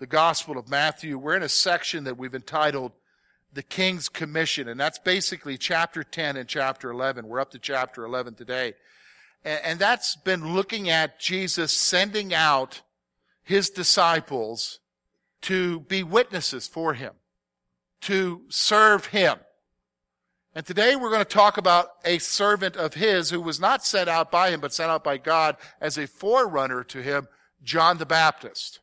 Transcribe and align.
the 0.00 0.06
Gospel 0.06 0.56
of 0.56 0.68
Matthew. 0.68 1.18
We're 1.18 1.36
in 1.36 1.42
a 1.42 1.48
section 1.48 2.04
that 2.04 2.16
we've 2.16 2.34
entitled 2.34 2.92
The 3.52 3.62
King's 3.62 4.08
Commission, 4.08 4.66
and 4.66 4.80
that's 4.80 4.98
basically 4.98 5.58
chapter 5.58 6.02
10 6.02 6.38
and 6.38 6.48
chapter 6.48 6.90
11. 6.90 7.28
We're 7.28 7.38
up 7.38 7.50
to 7.50 7.58
chapter 7.58 8.04
11 8.04 8.34
today. 8.34 8.72
And, 9.44 9.78
that's 9.78 10.16
been 10.16 10.54
looking 10.54 10.90
at 10.90 11.18
Jesus 11.18 11.74
sending 11.74 12.34
out 12.34 12.82
his 13.42 13.70
disciples 13.70 14.80
to 15.42 15.80
be 15.80 16.02
witnesses 16.02 16.66
for 16.66 16.92
him, 16.92 17.12
to 18.02 18.42
serve 18.48 19.06
him. 19.06 19.38
And 20.54 20.66
today 20.66 20.96
we're 20.96 21.10
going 21.10 21.24
to 21.24 21.24
talk 21.24 21.56
about 21.56 21.88
a 22.04 22.18
servant 22.18 22.76
of 22.76 22.94
his 22.94 23.30
who 23.30 23.40
was 23.40 23.60
not 23.60 23.84
sent 23.84 24.10
out 24.10 24.30
by 24.30 24.50
him, 24.50 24.60
but 24.60 24.74
sent 24.74 24.90
out 24.90 25.04
by 25.04 25.16
God 25.16 25.56
as 25.80 25.96
a 25.96 26.06
forerunner 26.06 26.84
to 26.84 27.02
him, 27.02 27.28
John 27.62 27.96
the 27.96 28.06
Baptist. 28.06 28.80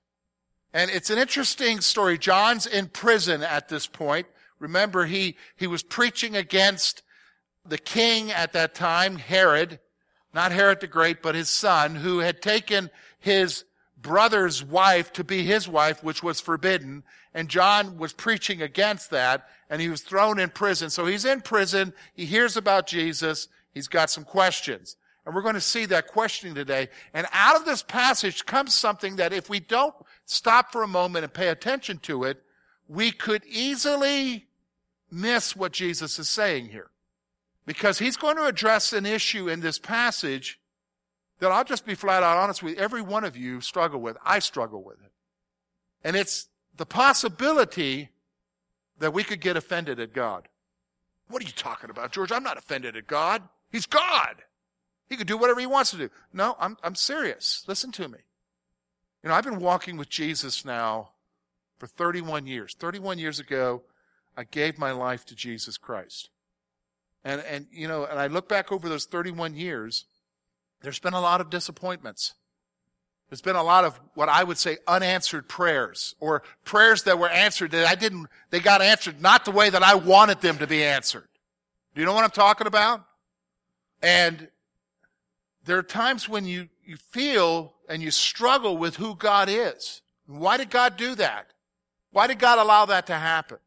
And 0.78 0.92
it's 0.92 1.10
an 1.10 1.18
interesting 1.18 1.82
story. 1.82 2.20
John's 2.20 2.68
in 2.68 2.90
prison 2.90 3.42
at 3.42 3.68
this 3.68 3.88
point. 3.88 4.28
Remember, 4.60 5.08
he, 5.08 5.36
he 5.56 5.66
was 5.66 5.82
preaching 5.82 6.36
against 6.36 7.02
the 7.66 7.80
king 7.80 8.32
at 8.32 8.54
that 8.54 8.76
time, 8.76 9.16
Herod, 9.16 9.80
not 10.36 10.52
Herod 10.52 10.80
the 10.80 10.86
Great, 10.86 11.24
but 11.24 11.34
his 11.34 11.50
son, 11.50 11.96
who 11.96 12.20
had 12.20 12.44
taken 12.44 12.92
his 13.18 13.64
brother's 14.00 14.64
wife 14.64 15.12
to 15.14 15.24
be 15.24 15.42
his 15.42 15.68
wife, 15.68 16.04
which 16.04 16.22
was 16.22 16.40
forbidden. 16.40 17.02
And 17.34 17.50
John 17.50 17.98
was 17.98 18.14
preaching 18.14 18.62
against 18.62 19.10
that, 19.10 19.48
and 19.72 19.82
he 19.82 19.90
was 19.90 20.02
thrown 20.02 20.38
in 20.38 20.52
prison. 20.52 20.92
So 20.92 21.08
he's 21.08 21.26
in 21.26 21.42
prison. 21.42 21.92
He 22.14 22.26
hears 22.26 22.56
about 22.56 22.86
Jesus. 22.86 23.48
He's 23.74 23.88
got 23.88 24.12
some 24.12 24.26
questions. 24.26 24.96
And 25.28 25.36
we're 25.36 25.42
going 25.42 25.56
to 25.56 25.62
see 25.62 25.86
that 25.88 26.08
questioning 26.08 26.56
today. 26.56 26.88
And 27.14 27.28
out 27.34 27.58
of 27.58 27.66
this 27.66 27.84
passage 27.84 28.46
comes 28.46 28.74
something 28.74 29.18
that 29.18 29.34
if 29.34 29.50
we 29.50 29.60
don't 29.60 29.94
stop 30.26 30.72
for 30.72 30.84
a 30.84 30.88
moment 30.88 31.26
and 31.26 31.34
pay 31.34 31.50
attention 31.50 31.98
to 32.04 32.24
it, 32.24 32.42
we 32.88 33.12
could 33.12 33.44
easily 33.46 34.48
miss 35.12 35.54
what 35.54 35.74
Jesus 35.74 36.18
is 36.18 36.30
saying 36.30 36.70
here. 36.70 36.92
Because 37.66 38.00
he's 38.00 38.16
going 38.16 38.38
to 38.38 38.46
address 38.46 38.94
an 38.94 39.06
issue 39.06 39.50
in 39.50 39.60
this 39.60 39.78
passage 39.78 40.62
that 41.40 41.52
I'll 41.52 41.66
just 41.66 41.86
be 41.86 41.94
flat 41.94 42.24
out 42.24 42.38
honest 42.38 42.64
with 42.64 42.78
every 42.78 43.02
one 43.02 43.26
of 43.26 43.36
you 43.36 43.60
struggle 43.60 44.00
with. 44.00 44.16
I 44.24 44.40
struggle 44.40 44.82
with 44.82 45.02
it. 45.04 45.12
And 46.06 46.16
it's 46.16 46.48
the 46.78 46.86
possibility 46.86 48.12
that 49.00 49.14
we 49.14 49.26
could 49.26 49.42
get 49.42 49.58
offended 49.58 50.00
at 50.00 50.14
God. 50.14 50.48
What 51.28 51.44
are 51.44 51.46
you 51.46 51.52
talking 51.52 51.90
about, 51.90 52.14
George? 52.14 52.32
I'm 52.32 52.44
not 52.44 52.58
offended 52.58 52.96
at 52.96 53.08
God. 53.08 53.44
He's 53.70 53.86
God. 53.86 54.44
He 55.10 55.16
could 55.16 55.28
do 55.28 55.38
whatever 55.38 55.60
he 55.60 55.66
wants 55.66 55.92
to 55.92 55.98
do. 55.98 56.10
No, 56.34 56.56
I'm, 56.60 56.78
I'm 56.84 56.96
serious. 56.96 57.64
Listen 57.68 57.92
to 57.94 58.08
me. 58.08 58.20
You 59.24 59.30
know, 59.30 59.36
I've 59.36 59.44
been 59.44 59.60
walking 59.60 59.98
with 59.98 60.10
Jesus 60.10 60.66
now 60.66 61.12
for 61.78 61.88
31 61.88 62.48
years. 62.48 62.76
31 62.78 63.20
years 63.20 63.40
ago, 63.40 63.84
I 64.36 64.44
gave 64.44 64.78
my 64.78 64.92
life 64.92 65.26
to 65.26 65.36
Jesus 65.36 65.78
Christ. 65.78 66.30
And, 67.24 67.42
and, 67.42 67.68
you 67.72 67.88
know, 67.88 68.06
and 68.06 68.20
I 68.20 68.28
look 68.28 68.48
back 68.48 68.72
over 68.72 68.88
those 68.88 69.06
31 69.06 69.56
years, 69.56 70.06
there's 70.82 71.00
been 71.00 71.14
a 71.14 71.22
lot 71.22 71.42
of 71.42 71.50
disappointments. 71.50 72.34
There's 73.30 73.42
been 73.42 73.56
a 73.56 73.64
lot 73.64 73.84
of 73.84 74.00
what 74.14 74.30
I 74.30 74.44
would 74.44 74.58
say 74.58 74.78
unanswered 74.88 75.50
prayers 75.50 76.16
or 76.20 76.44
prayers 76.64 77.04
that 77.04 77.20
were 77.20 77.30
answered 77.30 77.72
that 77.72 77.86
I 77.86 77.96
didn't, 77.96 78.28
they 78.52 78.60
got 78.60 78.82
answered 78.82 79.22
not 79.22 79.44
the 79.44 79.52
way 79.52 79.70
that 79.70 79.84
I 79.84 79.96
wanted 79.96 80.40
them 80.40 80.58
to 80.60 80.68
be 80.68 80.84
answered. 80.84 81.28
Do 81.94 82.02
you 82.02 82.06
know 82.06 82.14
what 82.14 82.24
I'm 82.24 82.30
talking 82.30 82.68
about? 82.68 83.04
And 84.02 84.48
there 85.68 85.78
are 85.78 85.84
times 85.84 86.28
when 86.28 86.46
you, 86.46 86.70
you 86.84 86.98
feel 86.98 87.74
and 87.88 88.02
you 88.02 88.10
struggle 88.10 88.78
with 88.78 88.96
who 88.96 89.16
God 89.16 89.50
is. 89.50 90.02
Why 90.26 90.58
did 90.58 90.70
God 90.70 90.98
do 90.98 91.14
that? 91.16 91.54
Why 92.12 92.28
did 92.28 92.40
God 92.40 92.58
allow 92.58 92.86
that 92.86 93.08
to 93.08 93.14
happen? 93.14 93.58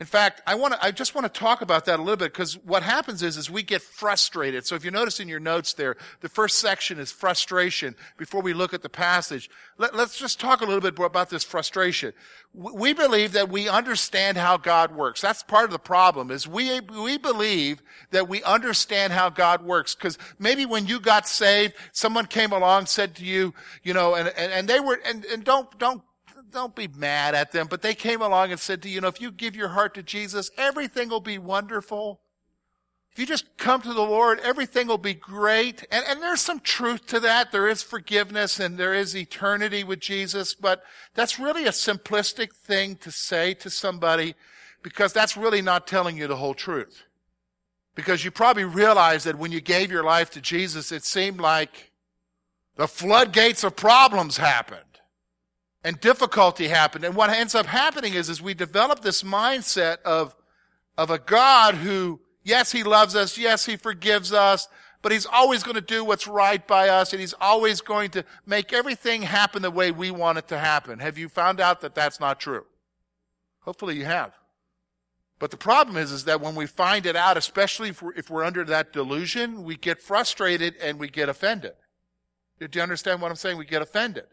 In 0.00 0.06
fact, 0.06 0.42
I 0.48 0.56
want 0.56 0.74
to, 0.74 0.84
I 0.84 0.90
just 0.90 1.14
want 1.14 1.32
to 1.32 1.40
talk 1.40 1.62
about 1.62 1.84
that 1.84 2.00
a 2.00 2.02
little 2.02 2.16
bit 2.16 2.32
because 2.32 2.58
what 2.64 2.82
happens 2.82 3.22
is, 3.22 3.36
is 3.36 3.48
we 3.48 3.62
get 3.62 3.82
frustrated. 3.82 4.66
So 4.66 4.74
if 4.74 4.84
you 4.84 4.90
notice 4.90 5.20
in 5.20 5.28
your 5.28 5.38
notes 5.38 5.74
there, 5.74 5.96
the 6.22 6.28
first 6.28 6.58
section 6.58 6.98
is 6.98 7.12
frustration 7.12 7.94
before 8.16 8.42
we 8.42 8.52
look 8.52 8.74
at 8.74 8.82
the 8.82 8.88
passage. 8.88 9.48
Let, 9.78 9.94
us 9.94 10.18
just 10.18 10.40
talk 10.40 10.60
a 10.60 10.64
little 10.64 10.80
bit 10.80 10.98
more 10.98 11.06
about 11.06 11.30
this 11.30 11.44
frustration. 11.44 12.14
We 12.52 12.94
believe 12.94 13.30
that 13.32 13.48
we 13.48 13.68
understand 13.68 14.38
how 14.38 14.56
God 14.56 14.92
works. 14.92 15.20
That's 15.20 15.44
part 15.44 15.66
of 15.66 15.70
the 15.70 15.78
problem 15.78 16.32
is 16.32 16.48
we, 16.48 16.80
we 16.80 17.16
believe 17.16 17.80
that 18.10 18.28
we 18.28 18.42
understand 18.42 19.12
how 19.12 19.30
God 19.30 19.62
works 19.62 19.94
because 19.94 20.18
maybe 20.36 20.66
when 20.66 20.86
you 20.86 20.98
got 20.98 21.28
saved, 21.28 21.74
someone 21.92 22.26
came 22.26 22.50
along, 22.50 22.86
said 22.86 23.14
to 23.16 23.24
you, 23.24 23.54
you 23.84 23.94
know, 23.94 24.16
and, 24.16 24.28
and, 24.36 24.52
and 24.52 24.68
they 24.68 24.80
were, 24.80 25.00
and, 25.04 25.24
and 25.26 25.44
don't, 25.44 25.78
don't 25.78 26.02
don't 26.52 26.74
be 26.74 26.88
mad 26.88 27.34
at 27.34 27.52
them, 27.52 27.66
but 27.68 27.82
they 27.82 27.94
came 27.94 28.22
along 28.22 28.50
and 28.50 28.60
said 28.60 28.82
to 28.82 28.88
you, 28.88 28.96
you 28.96 29.00
know, 29.00 29.08
if 29.08 29.20
you 29.20 29.30
give 29.30 29.56
your 29.56 29.68
heart 29.68 29.94
to 29.94 30.02
Jesus, 30.02 30.50
everything 30.56 31.08
will 31.08 31.20
be 31.20 31.38
wonderful. 31.38 32.20
If 33.12 33.18
you 33.18 33.26
just 33.26 33.56
come 33.58 33.82
to 33.82 33.92
the 33.92 34.02
Lord, 34.02 34.40
everything 34.40 34.86
will 34.86 34.96
be 34.96 35.14
great. 35.14 35.84
And, 35.90 36.04
and 36.08 36.22
there's 36.22 36.40
some 36.40 36.60
truth 36.60 37.06
to 37.08 37.20
that. 37.20 37.52
There 37.52 37.68
is 37.68 37.82
forgiveness 37.82 38.58
and 38.58 38.78
there 38.78 38.94
is 38.94 39.16
eternity 39.16 39.84
with 39.84 40.00
Jesus, 40.00 40.54
but 40.54 40.82
that's 41.14 41.38
really 41.38 41.66
a 41.66 41.72
simplistic 41.72 42.54
thing 42.54 42.96
to 42.96 43.10
say 43.10 43.52
to 43.54 43.68
somebody 43.68 44.34
because 44.82 45.12
that's 45.12 45.36
really 45.36 45.62
not 45.62 45.86
telling 45.86 46.16
you 46.16 46.26
the 46.26 46.36
whole 46.36 46.54
truth. 46.54 47.02
Because 47.94 48.24
you 48.24 48.30
probably 48.30 48.64
realize 48.64 49.24
that 49.24 49.38
when 49.38 49.52
you 49.52 49.60
gave 49.60 49.90
your 49.90 50.04
life 50.04 50.30
to 50.30 50.40
Jesus, 50.40 50.90
it 50.90 51.04
seemed 51.04 51.40
like 51.40 51.92
the 52.76 52.88
floodgates 52.88 53.64
of 53.64 53.76
problems 53.76 54.38
happened 54.38 54.91
and 55.84 56.00
difficulty 56.00 56.68
happened. 56.68 57.04
And 57.04 57.16
what 57.16 57.30
ends 57.30 57.54
up 57.54 57.66
happening 57.66 58.14
is, 58.14 58.28
is 58.28 58.40
we 58.40 58.54
develop 58.54 59.00
this 59.00 59.22
mindset 59.22 60.00
of, 60.02 60.34
of 60.96 61.10
a 61.10 61.18
God 61.18 61.74
who, 61.74 62.20
yes, 62.44 62.72
he 62.72 62.82
loves 62.82 63.16
us. 63.16 63.36
Yes, 63.36 63.66
he 63.66 63.76
forgives 63.76 64.32
us, 64.32 64.68
but 65.02 65.12
he's 65.12 65.26
always 65.26 65.62
going 65.62 65.74
to 65.74 65.80
do 65.80 66.04
what's 66.04 66.28
right 66.28 66.64
by 66.66 66.88
us 66.88 67.12
and 67.12 67.20
he's 67.20 67.34
always 67.40 67.80
going 67.80 68.10
to 68.12 68.24
make 68.46 68.72
everything 68.72 69.22
happen 69.22 69.62
the 69.62 69.70
way 69.70 69.90
we 69.90 70.10
want 70.10 70.38
it 70.38 70.48
to 70.48 70.58
happen. 70.58 71.00
Have 71.00 71.18
you 71.18 71.28
found 71.28 71.60
out 71.60 71.80
that 71.80 71.94
that's 71.94 72.20
not 72.20 72.38
true? 72.38 72.64
Hopefully 73.60 73.96
you 73.96 74.04
have. 74.04 74.32
But 75.40 75.50
the 75.50 75.56
problem 75.56 75.96
is, 75.96 76.12
is 76.12 76.26
that 76.26 76.40
when 76.40 76.54
we 76.54 76.66
find 76.66 77.04
it 77.04 77.16
out, 77.16 77.36
especially 77.36 77.88
if 77.88 78.00
we're, 78.00 78.14
if 78.14 78.30
we're 78.30 78.44
under 78.44 78.62
that 78.64 78.92
delusion, 78.92 79.64
we 79.64 79.76
get 79.76 80.00
frustrated 80.00 80.76
and 80.80 81.00
we 81.00 81.08
get 81.08 81.28
offended. 81.28 81.72
Do 82.60 82.68
you 82.72 82.82
understand 82.82 83.20
what 83.20 83.32
I'm 83.32 83.36
saying? 83.36 83.58
We 83.58 83.64
get 83.64 83.82
offended. 83.82 84.26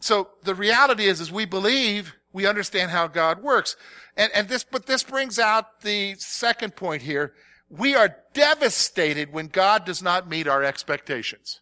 So 0.00 0.30
the 0.42 0.54
reality 0.54 1.06
is, 1.06 1.20
is 1.20 1.32
we 1.32 1.44
believe 1.44 2.14
we 2.32 2.46
understand 2.46 2.90
how 2.90 3.06
God 3.06 3.42
works. 3.42 3.76
And, 4.16 4.30
and 4.34 4.48
this, 4.48 4.64
but 4.64 4.86
this 4.86 5.02
brings 5.02 5.38
out 5.38 5.80
the 5.80 6.14
second 6.18 6.76
point 6.76 7.02
here. 7.02 7.32
We 7.68 7.94
are 7.94 8.16
devastated 8.34 9.32
when 9.32 9.48
God 9.48 9.84
does 9.84 10.02
not 10.02 10.28
meet 10.28 10.46
our 10.46 10.62
expectations. 10.62 11.60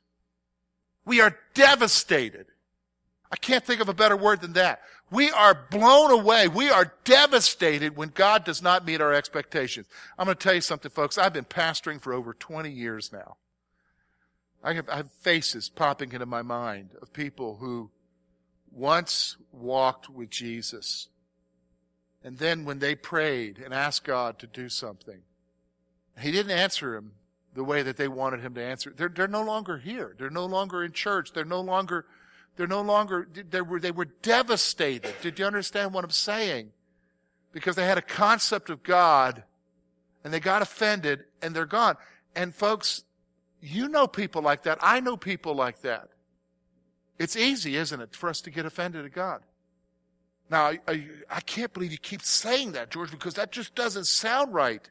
We 1.05 1.21
are 1.21 1.39
devastated. 1.55 2.47
I 3.31 3.37
can't 3.37 3.65
think 3.65 3.81
of 3.81 3.89
a 3.89 3.95
better 3.95 4.17
word 4.17 4.41
than 4.41 4.53
that. 4.55 4.81
We 5.11 5.31
are 5.31 5.67
blown 5.71 6.11
away. 6.11 6.49
We 6.49 6.71
are 6.71 6.93
devastated 7.05 7.97
when 7.97 8.09
God 8.09 8.45
does 8.45 8.63
not 8.63 8.85
meet 8.85 9.01
our 9.01 9.13
expectations. 9.13 9.87
I'm 10.19 10.27
going 10.27 10.37
to 10.37 10.43
tell 10.43 10.55
you 10.55 10.61
something, 10.61 10.91
folks. 10.91 11.19
I've 11.19 11.33
been 11.33 11.45
pastoring 11.45 12.01
for 12.01 12.13
over 12.13 12.35
20 12.35 12.71
years 12.71 13.13
now. 13.13 13.37
I 14.63 14.73
have, 14.75 14.89
I 14.89 14.97
have 14.97 15.13
faces 15.13 15.69
popping 15.69 16.13
into 16.13 16.27
my 16.27 16.43
mind 16.43 16.91
of 17.01 17.13
people 17.13 17.57
who 17.57 17.91
once 18.75 19.37
walked 19.53 20.11
with 20.11 20.31
Jesus. 20.31 21.09
And 22.23 22.39
then 22.39 22.65
when 22.65 22.79
they 22.79 22.95
prayed 22.95 23.59
and 23.59 23.73
asked 23.73 24.05
God 24.05 24.39
to 24.41 24.47
do 24.47 24.69
something, 24.69 25.21
He 26.19 26.33
didn't 26.33 26.53
answer 26.53 26.97
him 26.97 27.13
the 27.55 27.65
way 27.65 27.83
that 27.83 27.97
they 27.97 28.09
wanted 28.09 28.41
Him 28.41 28.55
to 28.55 28.63
answer. 28.63 28.93
They're, 28.97 29.09
they're 29.09 29.29
no 29.29 29.45
longer 29.45 29.79
here. 29.79 30.15
They're 30.19 30.31
no 30.31 30.47
longer 30.47 30.83
in 30.83 30.93
church. 30.93 31.33
They're 31.33 31.45
no 31.45 31.61
longer, 31.61 32.07
they're 32.57 32.67
no 32.67 32.83
longer, 32.83 33.29
they 33.51 33.61
were, 33.61 33.79
they 33.79 33.93
were 33.93 34.07
devastated. 34.07 35.15
Did 35.23 35.39
you 35.39 35.45
understand 35.45 35.93
what 35.93 36.05
I'm 36.05 36.11
saying? 36.11 36.73
Because 37.53 37.77
they 37.77 37.87
had 37.87 37.99
a 37.99 38.03
concept 38.03 38.71
of 38.71 38.83
God 38.83 39.45
and 40.25 40.33
they 40.33 40.41
got 40.41 40.63
offended 40.63 41.25
and 41.43 41.55
they're 41.55 41.67
gone. 41.67 41.97
And 42.35 42.53
folks, 42.53 43.05
you 43.61 43.89
know 43.89 44.07
people 44.07 44.43
like 44.43 44.65
that. 44.65 44.79
I 44.81 45.01
know 45.01 45.17
people 45.17 45.55
like 45.55 45.83
that. 45.83 46.09
It's 47.19 47.37
easy, 47.37 47.77
isn't 47.77 48.01
it, 48.01 48.15
for 48.15 48.29
us 48.29 48.41
to 48.43 48.51
get 48.51 48.67
offended 48.67 49.05
at 49.05 49.13
God? 49.13 49.43
Now, 50.51 50.67
I, 50.67 50.81
I, 50.87 51.07
I 51.31 51.41
can't 51.41 51.73
believe 51.73 51.93
you 51.93 51.99
keep 51.99 52.23
saying 52.23 52.73
that, 52.73 52.91
George, 52.91 53.11
because 53.11 53.35
that 53.35 53.53
just 53.53 53.75
doesn't 53.75 54.07
sound 54.07 54.53
right. 54.53 54.89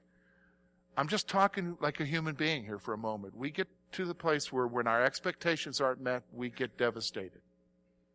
I'm 0.98 1.08
just 1.08 1.28
talking 1.28 1.78
like 1.80 2.00
a 2.00 2.06
human 2.06 2.36
being 2.36 2.64
here 2.64 2.80
for 2.80 2.94
a 2.94 2.98
moment. 2.98 3.36
We 3.36 3.52
get 3.52 3.68
to 3.94 4.06
the 4.06 4.16
place 4.16 4.52
where 4.52 4.68
when 4.68 4.88
our 4.88 5.04
expectations 5.04 5.82
aren't 5.82 6.02
met, 6.02 6.24
we 6.34 6.50
get 6.50 6.78
devastated. 6.78 7.42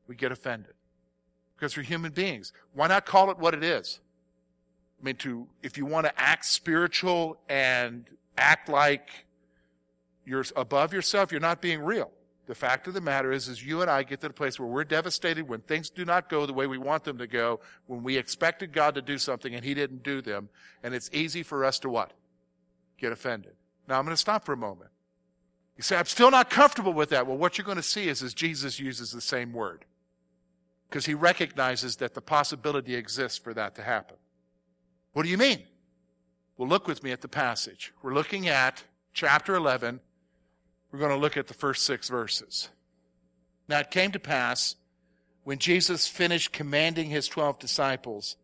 We 0.07 0.17
get 0.17 0.33
offended. 0.33 0.75
Because 1.57 1.77
we're 1.77 1.83
human 1.83 2.13
beings. 2.13 2.53
Why 2.73 2.87
not 2.89 3.05
call 3.05 3.31
it 3.31 3.39
what 3.39 3.55
it 3.55 3.65
is? 3.65 4.01
I 5.01 5.05
mean, 5.05 5.17
to, 5.17 5.47
if 5.63 5.77
you 5.77 5.87
want 5.87 6.07
to 6.07 6.21
act 6.21 6.45
spiritual 6.45 7.39
and 7.49 8.07
act 8.37 8.69
like 8.69 9.11
you're 10.25 10.45
above 10.57 10.93
yourself, 10.93 11.31
you're 11.31 11.41
not 11.41 11.61
being 11.61 11.81
real. 11.81 12.11
The 12.49 12.55
fact 12.55 12.89
of 12.89 12.95
the 12.95 13.03
matter 13.03 13.31
is, 13.31 13.47
is 13.47 13.63
you 13.63 13.83
and 13.83 13.91
I 13.91 14.03
get 14.03 14.23
to 14.23 14.29
the 14.29 14.33
place 14.33 14.59
where 14.59 14.67
we're 14.67 14.83
devastated 14.83 15.47
when 15.47 15.61
things 15.61 15.91
do 15.91 16.07
not 16.07 16.31
go 16.31 16.47
the 16.47 16.55
way 16.55 16.67
we 16.67 16.79
want 16.79 17.05
them 17.05 17.19
to 17.19 17.27
go, 17.27 17.61
when 17.87 18.03
we 18.03 18.17
expected 18.17 18.73
God 18.73 18.95
to 18.95 19.03
do 19.03 19.19
something 19.19 19.55
and 19.55 19.63
He 19.63 19.75
didn't 19.75 20.03
do 20.03 20.23
them, 20.23 20.49
and 20.83 20.95
it's 20.95 21.11
easy 21.13 21.43
for 21.43 21.63
us 21.63 21.79
to 21.81 21.91
what? 21.91 22.15
Get 22.97 23.13
offended. 23.13 23.53
Now 23.87 23.99
I'm 23.99 24.07
going 24.07 24.15
to 24.15 24.21
stop 24.21 24.47
for 24.47 24.55
a 24.55 24.57
moment. 24.57 24.89
You 25.77 25.83
say, 25.83 25.97
I'm 25.97 26.07
still 26.07 26.31
not 26.31 26.49
comfortable 26.49 26.95
with 26.95 27.11
that. 27.11 27.27
Well, 27.27 27.37
what 27.37 27.59
you're 27.59 27.67
going 27.67 27.77
to 27.77 27.83
see 27.83 28.09
is, 28.09 28.23
is 28.23 28.33
Jesus 28.33 28.81
uses 28.81 29.13
the 29.13 29.21
same 29.21 29.53
word. 29.53 29.85
Because 30.89 31.05
he 31.05 31.13
recognizes 31.13 31.97
that 31.97 32.15
the 32.15 32.23
possibility 32.23 32.95
exists 32.95 33.37
for 33.37 33.53
that 33.53 33.75
to 33.75 33.83
happen. 33.83 34.17
What 35.13 35.25
do 35.25 35.29
you 35.29 35.37
mean? 35.37 35.65
Well, 36.57 36.67
look 36.67 36.89
with 36.89 37.05
me 37.05 37.13
at 37.13 37.21
the 37.21 37.29
passage. 37.29 37.93
We're 38.03 38.15
looking 38.15 38.49
at 38.49 38.85
chapter 39.13 39.55
11. 39.55 40.01
We're 40.91 40.99
going 40.99 41.11
to 41.11 41.17
look 41.17 41.37
at 41.37 41.47
the 41.47 41.55
first 41.55 41.85
six 41.85 42.09
verses. 42.09 42.71
Now, 43.69 43.81
it 43.81 43.91
came 43.91 44.11
to 44.13 44.19
pass 44.19 44.77
when 45.45 45.59
Jesus 45.59 46.09
finished 46.09 46.53
commanding 46.53 47.11
his 47.11 47.29
twelve 47.29 47.59
disciples 47.59 48.37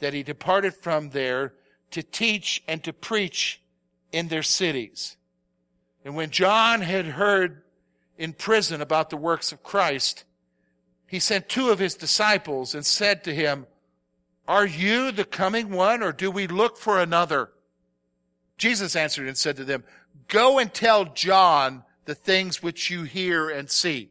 that 0.00 0.14
he 0.14 0.22
departed 0.22 0.74
from 0.74 1.10
there 1.10 1.54
to 1.92 2.02
teach 2.02 2.62
and 2.66 2.82
to 2.82 2.92
preach 2.92 3.60
in 4.10 4.28
their 4.28 4.42
cities. 4.42 5.16
And 6.04 6.16
when 6.16 6.30
John 6.30 6.80
had 6.80 7.06
heard 7.06 7.62
in 8.18 8.32
prison 8.32 8.80
about 8.80 9.10
the 9.10 9.16
works 9.16 9.52
of 9.52 9.62
Christ, 9.62 10.24
he 11.06 11.20
sent 11.20 11.48
two 11.48 11.70
of 11.70 11.78
his 11.78 11.94
disciples 11.94 12.74
and 12.74 12.84
said 12.84 13.22
to 13.24 13.34
him, 13.34 13.66
Are 14.48 14.66
you 14.66 15.12
the 15.12 15.24
coming 15.24 15.70
one, 15.70 16.02
or 16.02 16.12
do 16.12 16.30
we 16.30 16.46
look 16.46 16.76
for 16.76 17.00
another? 17.00 17.50
Jesus 18.58 18.96
answered 18.96 19.28
and 19.28 19.36
said 19.36 19.56
to 19.56 19.64
them, 19.64 19.84
Go 20.28 20.58
and 20.58 20.72
tell 20.72 21.04
John 21.04 21.84
the 22.04 22.14
things 22.14 22.62
which 22.62 22.90
you 22.90 23.02
hear 23.02 23.48
and 23.50 23.70
see. 23.70 24.10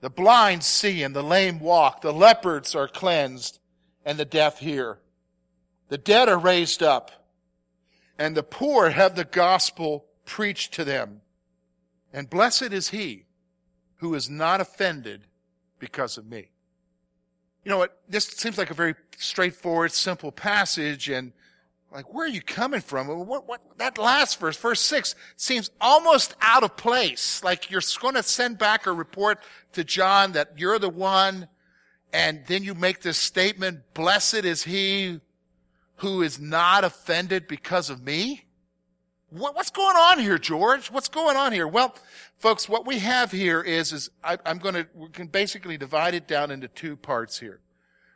The 0.00 0.10
blind 0.10 0.64
see 0.64 1.02
and 1.02 1.14
the 1.14 1.22
lame 1.22 1.60
walk, 1.60 2.00
the 2.00 2.12
leopards 2.12 2.74
are 2.74 2.88
cleansed 2.88 3.60
and 4.04 4.18
the 4.18 4.24
deaf 4.24 4.58
hear. 4.58 4.98
The 5.88 5.98
dead 5.98 6.28
are 6.28 6.38
raised 6.38 6.82
up 6.82 7.22
and 8.18 8.36
the 8.36 8.42
poor 8.42 8.90
have 8.90 9.16
the 9.16 9.24
gospel 9.24 10.06
preached 10.24 10.74
to 10.74 10.84
them. 10.84 11.20
And 12.12 12.28
blessed 12.28 12.72
is 12.72 12.90
he 12.90 13.26
who 13.96 14.14
is 14.14 14.28
not 14.28 14.60
offended 14.60 15.26
because 15.78 16.18
of 16.18 16.26
me. 16.26 16.50
You 17.64 17.70
know 17.70 17.78
what? 17.78 18.00
This 18.08 18.26
seems 18.26 18.58
like 18.58 18.70
a 18.70 18.74
very 18.74 18.94
straightforward, 19.16 19.92
simple 19.92 20.32
passage 20.32 21.08
and 21.08 21.32
like, 21.92 22.12
where 22.12 22.24
are 22.24 22.28
you 22.28 22.40
coming 22.40 22.80
from? 22.80 23.08
What, 23.08 23.46
what, 23.46 23.60
that 23.78 23.98
last 23.98 24.40
verse, 24.40 24.56
verse 24.56 24.80
six, 24.80 25.14
seems 25.36 25.70
almost 25.80 26.34
out 26.40 26.62
of 26.62 26.76
place. 26.76 27.42
Like 27.44 27.70
you're 27.70 27.82
going 28.00 28.14
to 28.14 28.22
send 28.22 28.58
back 28.58 28.86
a 28.86 28.92
report 28.92 29.40
to 29.72 29.84
John 29.84 30.32
that 30.32 30.58
you're 30.58 30.78
the 30.78 30.88
one, 30.88 31.48
and 32.12 32.42
then 32.46 32.62
you 32.62 32.74
make 32.74 33.00
this 33.00 33.18
statement, 33.18 33.80
blessed 33.94 34.44
is 34.44 34.64
he 34.64 35.20
who 35.96 36.22
is 36.22 36.40
not 36.40 36.84
offended 36.84 37.46
because 37.46 37.90
of 37.90 38.02
me? 38.02 38.44
What, 39.30 39.54
what's 39.54 39.70
going 39.70 39.96
on 39.96 40.18
here, 40.18 40.36
George? 40.36 40.90
What's 40.90 41.08
going 41.08 41.36
on 41.36 41.52
here? 41.52 41.66
Well, 41.66 41.94
folks, 42.38 42.68
what 42.68 42.86
we 42.86 42.98
have 42.98 43.32
here 43.32 43.62
is, 43.62 43.92
is 43.92 44.10
I, 44.22 44.36
I'm 44.44 44.58
going 44.58 44.74
to, 44.74 44.86
we 44.94 45.08
can 45.08 45.28
basically 45.28 45.78
divide 45.78 46.14
it 46.14 46.26
down 46.26 46.50
into 46.50 46.68
two 46.68 46.96
parts 46.96 47.38
here. 47.38 47.60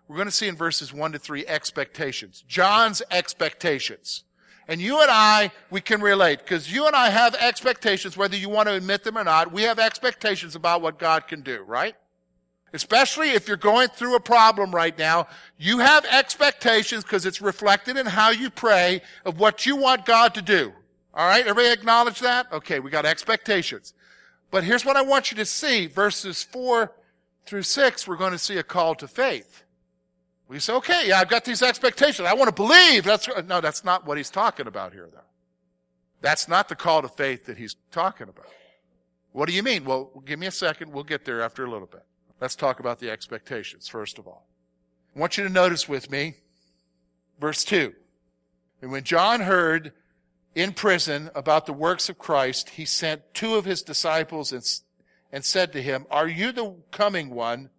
We're 0.08 0.16
going 0.16 0.28
to 0.28 0.32
see 0.32 0.48
in 0.48 0.56
verses 0.56 0.92
one 0.92 1.12
to 1.12 1.18
three 1.18 1.46
expectations. 1.46 2.44
John's 2.46 3.02
expectations. 3.10 4.22
And 4.68 4.80
you 4.80 5.00
and 5.00 5.10
I, 5.10 5.52
we 5.70 5.80
can 5.80 6.00
relate 6.00 6.40
because 6.40 6.72
you 6.72 6.86
and 6.86 6.96
I 6.96 7.10
have 7.10 7.34
expectations, 7.36 8.16
whether 8.16 8.36
you 8.36 8.48
want 8.48 8.68
to 8.68 8.74
admit 8.74 9.04
them 9.04 9.16
or 9.16 9.24
not. 9.24 9.52
We 9.52 9.62
have 9.62 9.78
expectations 9.78 10.56
about 10.56 10.82
what 10.82 10.98
God 10.98 11.28
can 11.28 11.42
do, 11.42 11.62
right? 11.62 11.94
Especially 12.72 13.30
if 13.30 13.46
you're 13.46 13.56
going 13.56 13.88
through 13.88 14.16
a 14.16 14.20
problem 14.20 14.74
right 14.74 14.96
now, 14.98 15.28
you 15.56 15.78
have 15.78 16.04
expectations 16.06 17.04
because 17.04 17.24
it's 17.24 17.40
reflected 17.40 17.96
in 17.96 18.06
how 18.06 18.30
you 18.30 18.50
pray 18.50 19.02
of 19.24 19.38
what 19.38 19.66
you 19.66 19.76
want 19.76 20.04
God 20.04 20.34
to 20.34 20.42
do. 20.42 20.72
All 21.14 21.28
right? 21.28 21.46
Everybody 21.46 21.72
acknowledge 21.72 22.20
that? 22.20 22.52
Okay, 22.52 22.80
we 22.80 22.90
got 22.90 23.06
expectations. 23.06 23.94
But 24.50 24.64
here's 24.64 24.84
what 24.84 24.96
I 24.96 25.02
want 25.02 25.30
you 25.30 25.36
to 25.38 25.44
see. 25.44 25.86
Verses 25.86 26.42
four 26.42 26.92
through 27.46 27.62
six, 27.62 28.06
we're 28.06 28.16
going 28.16 28.32
to 28.32 28.38
see 28.38 28.58
a 28.58 28.64
call 28.64 28.96
to 28.96 29.06
faith. 29.06 29.62
We 30.48 30.60
say, 30.60 30.74
okay, 30.74 31.08
yeah, 31.08 31.18
I've 31.18 31.28
got 31.28 31.44
these 31.44 31.62
expectations. 31.62 32.26
I 32.26 32.34
want 32.34 32.48
to 32.48 32.54
believe. 32.54 33.04
That's, 33.04 33.28
no, 33.46 33.60
that's 33.60 33.84
not 33.84 34.06
what 34.06 34.16
he's 34.16 34.30
talking 34.30 34.66
about 34.66 34.92
here, 34.92 35.08
though. 35.12 35.20
That's 36.20 36.48
not 36.48 36.68
the 36.68 36.76
call 36.76 37.02
to 37.02 37.08
faith 37.08 37.46
that 37.46 37.58
he's 37.58 37.76
talking 37.90 38.28
about. 38.28 38.46
What 39.32 39.48
do 39.48 39.54
you 39.54 39.62
mean? 39.62 39.84
Well, 39.84 40.22
give 40.24 40.38
me 40.38 40.46
a 40.46 40.52
second. 40.52 40.92
We'll 40.92 41.04
get 41.04 41.24
there 41.24 41.42
after 41.42 41.64
a 41.64 41.70
little 41.70 41.88
bit. 41.88 42.04
Let's 42.40 42.54
talk 42.54 42.80
about 42.80 43.00
the 43.00 43.10
expectations, 43.10 43.88
first 43.88 44.18
of 44.18 44.26
all. 44.26 44.46
I 45.14 45.18
want 45.18 45.36
you 45.36 45.44
to 45.44 45.50
notice 45.50 45.88
with 45.88 46.10
me 46.10 46.34
verse 47.40 47.64
2. 47.64 47.92
And 48.82 48.92
when 48.92 49.04
John 49.04 49.40
heard 49.40 49.92
in 50.54 50.72
prison 50.72 51.30
about 51.34 51.66
the 51.66 51.72
works 51.72 52.08
of 52.08 52.18
Christ, 52.18 52.70
he 52.70 52.84
sent 52.84 53.34
two 53.34 53.56
of 53.56 53.64
his 53.64 53.82
disciples 53.82 54.52
and, 54.52 54.64
and 55.32 55.44
said 55.44 55.72
to 55.72 55.82
him, 55.82 56.06
Are 56.10 56.28
you 56.28 56.52
the 56.52 56.76
coming 56.90 57.30
one, 57.30 57.70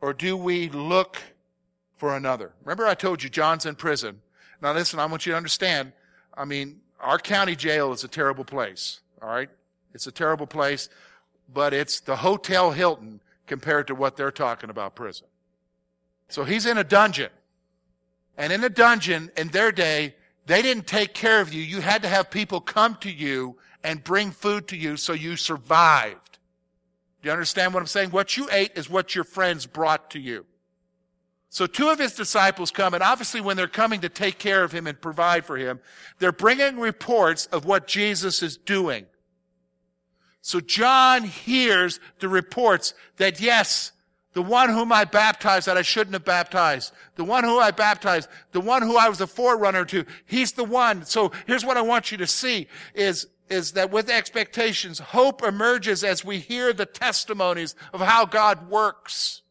or 0.00 0.12
do 0.12 0.36
we 0.36 0.68
look 0.68 1.18
for 2.00 2.16
another. 2.16 2.50
Remember 2.64 2.86
I 2.86 2.94
told 2.94 3.22
you 3.22 3.28
John's 3.28 3.66
in 3.66 3.74
prison. 3.74 4.22
Now 4.62 4.72
listen, 4.72 4.98
I 4.98 5.04
want 5.04 5.26
you 5.26 5.32
to 5.32 5.36
understand, 5.36 5.92
I 6.34 6.46
mean, 6.46 6.80
our 6.98 7.18
county 7.18 7.54
jail 7.54 7.92
is 7.92 8.04
a 8.04 8.08
terrible 8.08 8.44
place, 8.44 9.00
all 9.20 9.28
right? 9.28 9.50
It's 9.92 10.06
a 10.06 10.10
terrible 10.12 10.46
place, 10.46 10.88
but 11.52 11.74
it's 11.74 12.00
the 12.00 12.16
Hotel 12.16 12.70
Hilton 12.70 13.20
compared 13.46 13.86
to 13.88 13.94
what 13.94 14.16
they're 14.16 14.30
talking 14.30 14.70
about 14.70 14.94
prison. 14.94 15.26
So 16.28 16.44
he's 16.44 16.64
in 16.64 16.78
a 16.78 16.84
dungeon. 16.84 17.28
And 18.38 18.50
in 18.50 18.64
a 18.64 18.70
dungeon, 18.70 19.30
in 19.36 19.48
their 19.48 19.70
day, 19.70 20.14
they 20.46 20.62
didn't 20.62 20.86
take 20.86 21.12
care 21.12 21.42
of 21.42 21.52
you. 21.52 21.60
You 21.60 21.82
had 21.82 22.00
to 22.02 22.08
have 22.08 22.30
people 22.30 22.62
come 22.62 22.94
to 23.02 23.10
you 23.10 23.56
and 23.84 24.02
bring 24.02 24.30
food 24.30 24.68
to 24.68 24.76
you 24.76 24.96
so 24.96 25.12
you 25.12 25.36
survived. 25.36 26.38
Do 27.20 27.28
you 27.28 27.32
understand 27.32 27.74
what 27.74 27.80
I'm 27.80 27.86
saying? 27.86 28.10
What 28.10 28.38
you 28.38 28.48
ate 28.50 28.72
is 28.74 28.88
what 28.88 29.14
your 29.14 29.24
friends 29.24 29.66
brought 29.66 30.10
to 30.12 30.18
you. 30.18 30.46
So 31.52 31.66
two 31.66 31.88
of 31.88 31.98
his 31.98 32.14
disciples 32.14 32.70
come, 32.70 32.94
and 32.94 33.02
obviously 33.02 33.40
when 33.40 33.56
they're 33.56 33.66
coming 33.66 34.00
to 34.02 34.08
take 34.08 34.38
care 34.38 34.62
of 34.62 34.70
him 34.70 34.86
and 34.86 34.98
provide 35.00 35.44
for 35.44 35.56
him, 35.56 35.80
they're 36.20 36.30
bringing 36.30 36.78
reports 36.78 37.46
of 37.46 37.64
what 37.64 37.88
Jesus 37.88 38.40
is 38.40 38.56
doing. 38.56 39.06
So 40.42 40.60
John 40.60 41.24
hears 41.24 41.98
the 42.20 42.28
reports 42.28 42.94
that 43.16 43.40
yes, 43.40 43.90
the 44.32 44.42
one 44.42 44.68
whom 44.68 44.92
I 44.92 45.04
baptized 45.04 45.66
that 45.66 45.76
I 45.76 45.82
shouldn't 45.82 46.14
have 46.14 46.24
baptized, 46.24 46.92
the 47.16 47.24
one 47.24 47.42
who 47.42 47.58
I 47.58 47.72
baptized, 47.72 48.28
the 48.52 48.60
one 48.60 48.82
who 48.82 48.96
I 48.96 49.08
was 49.08 49.20
a 49.20 49.26
forerunner 49.26 49.84
to, 49.86 50.04
he's 50.26 50.52
the 50.52 50.64
one. 50.64 51.04
So 51.04 51.32
here's 51.48 51.64
what 51.64 51.76
I 51.76 51.82
want 51.82 52.12
you 52.12 52.18
to 52.18 52.28
see 52.28 52.68
is, 52.94 53.26
is 53.48 53.72
that 53.72 53.90
with 53.90 54.08
expectations, 54.08 55.00
hope 55.00 55.42
emerges 55.42 56.04
as 56.04 56.24
we 56.24 56.38
hear 56.38 56.72
the 56.72 56.86
testimonies 56.86 57.74
of 57.92 58.00
how 58.00 58.24
God 58.24 58.70
works. 58.70 59.42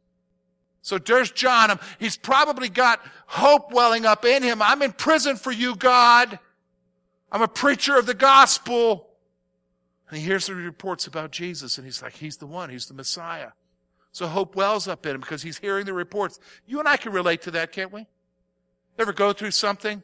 So 0.89 0.97
there's 0.97 1.29
John. 1.29 1.79
He's 1.99 2.17
probably 2.17 2.67
got 2.67 2.99
hope 3.27 3.71
welling 3.71 4.07
up 4.07 4.25
in 4.25 4.41
him. 4.41 4.59
I'm 4.59 4.81
in 4.81 4.91
prison 4.91 5.35
for 5.35 5.51
you, 5.51 5.75
God. 5.75 6.39
I'm 7.31 7.43
a 7.43 7.47
preacher 7.47 7.95
of 7.95 8.07
the 8.07 8.15
gospel. 8.15 9.07
And 10.09 10.17
he 10.17 10.25
hears 10.25 10.47
the 10.47 10.55
reports 10.55 11.05
about 11.05 11.29
Jesus 11.29 11.77
and 11.77 11.85
he's 11.85 12.01
like, 12.01 12.15
he's 12.15 12.37
the 12.37 12.47
one. 12.47 12.71
He's 12.71 12.87
the 12.87 12.95
Messiah. 12.95 13.49
So 14.13 14.25
hope 14.25 14.55
wells 14.55 14.87
up 14.87 15.05
in 15.05 15.13
him 15.13 15.21
because 15.21 15.43
he's 15.43 15.59
hearing 15.59 15.85
the 15.85 15.93
reports. 15.93 16.39
You 16.65 16.79
and 16.79 16.87
I 16.87 16.97
can 16.97 17.11
relate 17.11 17.43
to 17.43 17.51
that, 17.51 17.71
can't 17.71 17.93
we? 17.93 18.07
Ever 18.97 19.13
go 19.13 19.31
through 19.31 19.51
something 19.51 20.01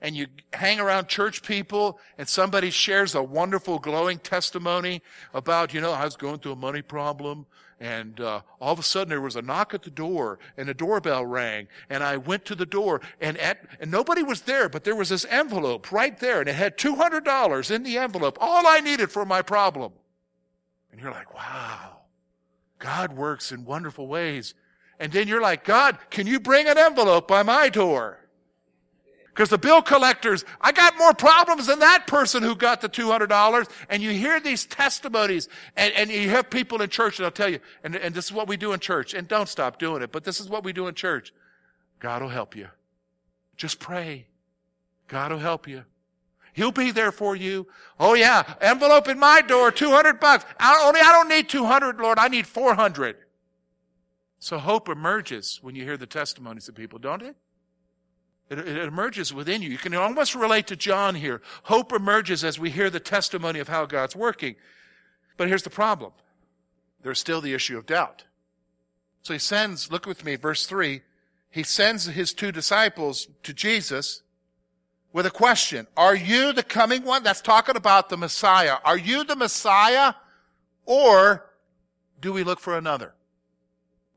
and 0.00 0.16
you 0.16 0.26
hang 0.52 0.80
around 0.80 1.06
church 1.06 1.40
people 1.44 2.00
and 2.18 2.28
somebody 2.28 2.70
shares 2.70 3.14
a 3.14 3.22
wonderful 3.22 3.78
glowing 3.78 4.18
testimony 4.18 5.02
about, 5.32 5.72
you 5.72 5.80
know, 5.80 5.92
I 5.92 6.04
was 6.04 6.16
going 6.16 6.40
through 6.40 6.52
a 6.52 6.56
money 6.56 6.82
problem 6.82 7.46
and 7.84 8.18
uh, 8.18 8.40
all 8.60 8.72
of 8.72 8.78
a 8.78 8.82
sudden 8.82 9.10
there 9.10 9.20
was 9.20 9.36
a 9.36 9.42
knock 9.42 9.74
at 9.74 9.82
the 9.82 9.90
door 9.90 10.38
and 10.56 10.70
a 10.70 10.74
doorbell 10.74 11.26
rang 11.26 11.68
and 11.90 12.02
i 12.02 12.16
went 12.16 12.46
to 12.46 12.54
the 12.54 12.64
door 12.64 13.02
and 13.20 13.36
at 13.38 13.58
and 13.78 13.90
nobody 13.90 14.22
was 14.22 14.42
there 14.42 14.70
but 14.70 14.84
there 14.84 14.96
was 14.96 15.10
this 15.10 15.26
envelope 15.28 15.92
right 15.92 16.18
there 16.18 16.40
and 16.40 16.48
it 16.48 16.54
had 16.54 16.78
$200 16.78 17.70
in 17.70 17.82
the 17.82 17.98
envelope 17.98 18.38
all 18.40 18.66
i 18.66 18.80
needed 18.80 19.10
for 19.12 19.24
my 19.24 19.42
problem. 19.42 19.92
And 20.90 21.00
you're 21.00 21.10
like 21.10 21.34
wow. 21.34 21.98
God 22.78 23.12
works 23.16 23.50
in 23.50 23.64
wonderful 23.64 24.06
ways. 24.06 24.54
And 25.00 25.12
then 25.12 25.26
you're 25.26 25.40
like, 25.40 25.64
God, 25.64 25.98
can 26.10 26.26
you 26.26 26.38
bring 26.38 26.68
an 26.68 26.78
envelope 26.78 27.26
by 27.26 27.42
my 27.42 27.68
door? 27.68 28.20
Because 29.34 29.48
the 29.48 29.58
bill 29.58 29.82
collectors, 29.82 30.44
I 30.60 30.70
got 30.70 30.96
more 30.96 31.12
problems 31.12 31.66
than 31.66 31.80
that 31.80 32.06
person 32.06 32.44
who 32.44 32.54
got 32.54 32.80
the 32.80 32.88
$200. 32.88 33.68
And 33.88 34.00
you 34.00 34.10
hear 34.10 34.38
these 34.38 34.64
testimonies 34.64 35.48
and, 35.76 35.92
and 35.94 36.08
you 36.08 36.30
have 36.30 36.50
people 36.50 36.80
in 36.80 36.88
church 36.88 37.18
that'll 37.18 37.32
tell 37.32 37.48
you, 37.48 37.58
and, 37.82 37.96
and 37.96 38.14
this 38.14 38.26
is 38.26 38.32
what 38.32 38.46
we 38.46 38.56
do 38.56 38.72
in 38.72 38.78
church. 38.78 39.12
And 39.12 39.26
don't 39.26 39.48
stop 39.48 39.80
doing 39.80 40.02
it, 40.02 40.12
but 40.12 40.22
this 40.22 40.38
is 40.38 40.48
what 40.48 40.62
we 40.62 40.72
do 40.72 40.86
in 40.86 40.94
church. 40.94 41.34
God 41.98 42.22
will 42.22 42.28
help 42.28 42.54
you. 42.54 42.68
Just 43.56 43.80
pray. 43.80 44.28
God 45.08 45.32
will 45.32 45.40
help 45.40 45.66
you. 45.66 45.84
He'll 46.52 46.70
be 46.70 46.92
there 46.92 47.10
for 47.10 47.34
you. 47.34 47.66
Oh 47.98 48.14
yeah, 48.14 48.54
envelope 48.60 49.08
in 49.08 49.18
my 49.18 49.40
door, 49.40 49.72
200 49.72 50.20
bucks. 50.20 50.44
I, 50.60 50.84
only 50.86 51.00
I 51.00 51.10
don't 51.10 51.28
need 51.28 51.48
200, 51.48 51.98
Lord. 51.98 52.20
I 52.20 52.28
need 52.28 52.46
400. 52.46 53.16
So 54.38 54.58
hope 54.58 54.88
emerges 54.88 55.58
when 55.60 55.74
you 55.74 55.82
hear 55.82 55.96
the 55.96 56.06
testimonies 56.06 56.68
of 56.68 56.76
people, 56.76 57.00
don't 57.00 57.22
it? 57.22 57.34
It, 58.50 58.58
it 58.58 58.76
emerges 58.76 59.32
within 59.32 59.62
you. 59.62 59.70
You 59.70 59.78
can 59.78 59.94
almost 59.94 60.34
relate 60.34 60.66
to 60.68 60.76
John 60.76 61.14
here. 61.14 61.40
Hope 61.64 61.92
emerges 61.92 62.44
as 62.44 62.58
we 62.58 62.70
hear 62.70 62.90
the 62.90 63.00
testimony 63.00 63.58
of 63.58 63.68
how 63.68 63.86
God's 63.86 64.14
working. 64.14 64.56
But 65.36 65.48
here's 65.48 65.62
the 65.62 65.70
problem. 65.70 66.12
There's 67.02 67.20
still 67.20 67.40
the 67.40 67.54
issue 67.54 67.78
of 67.78 67.86
doubt. 67.86 68.24
So 69.22 69.32
he 69.32 69.38
sends, 69.38 69.90
look 69.90 70.06
with 70.06 70.24
me, 70.24 70.36
verse 70.36 70.66
3. 70.66 71.00
He 71.50 71.62
sends 71.62 72.06
his 72.06 72.32
two 72.32 72.52
disciples 72.52 73.28
to 73.42 73.54
Jesus 73.54 74.22
with 75.12 75.24
a 75.24 75.30
question. 75.30 75.86
Are 75.96 76.16
you 76.16 76.52
the 76.52 76.62
coming 76.62 77.04
one? 77.04 77.22
That's 77.22 77.40
talking 77.40 77.76
about 77.76 78.08
the 78.08 78.16
Messiah. 78.16 78.76
Are 78.84 78.98
you 78.98 79.24
the 79.24 79.36
Messiah 79.36 80.14
or 80.84 81.46
do 82.20 82.32
we 82.32 82.42
look 82.42 82.60
for 82.60 82.76
another? 82.76 83.14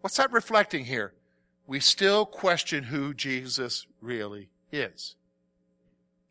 What's 0.01 0.17
that 0.17 0.31
reflecting 0.31 0.85
here? 0.85 1.13
We 1.67 1.81
still 1.81 2.25
question 2.25 2.85
who 2.85 3.13
Jesus 3.13 3.85
really 4.01 4.49
is. 4.71 5.15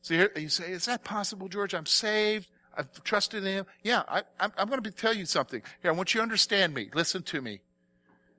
So 0.01 0.15
here, 0.15 0.33
you 0.35 0.49
say, 0.49 0.73
is 0.73 0.87
that 0.87 1.05
possible, 1.05 1.49
George? 1.49 1.75
I'm 1.75 1.87
saved. 1.87 2.49
I've 2.77 3.03
trusted 3.05 3.45
in 3.45 3.53
him. 3.53 3.67
Yeah, 3.83 4.03
I, 4.09 4.23
am 4.41 4.69
going 4.69 4.83
to 4.83 4.91
tell 4.91 5.15
you 5.15 5.27
something. 5.27 5.63
Here, 5.83 5.91
I 5.91 5.95
want 5.95 6.15
you 6.15 6.19
to 6.19 6.23
understand 6.23 6.75
me. 6.75 6.91
Listen 6.95 7.23
to 7.25 7.41
me. 7.41 7.61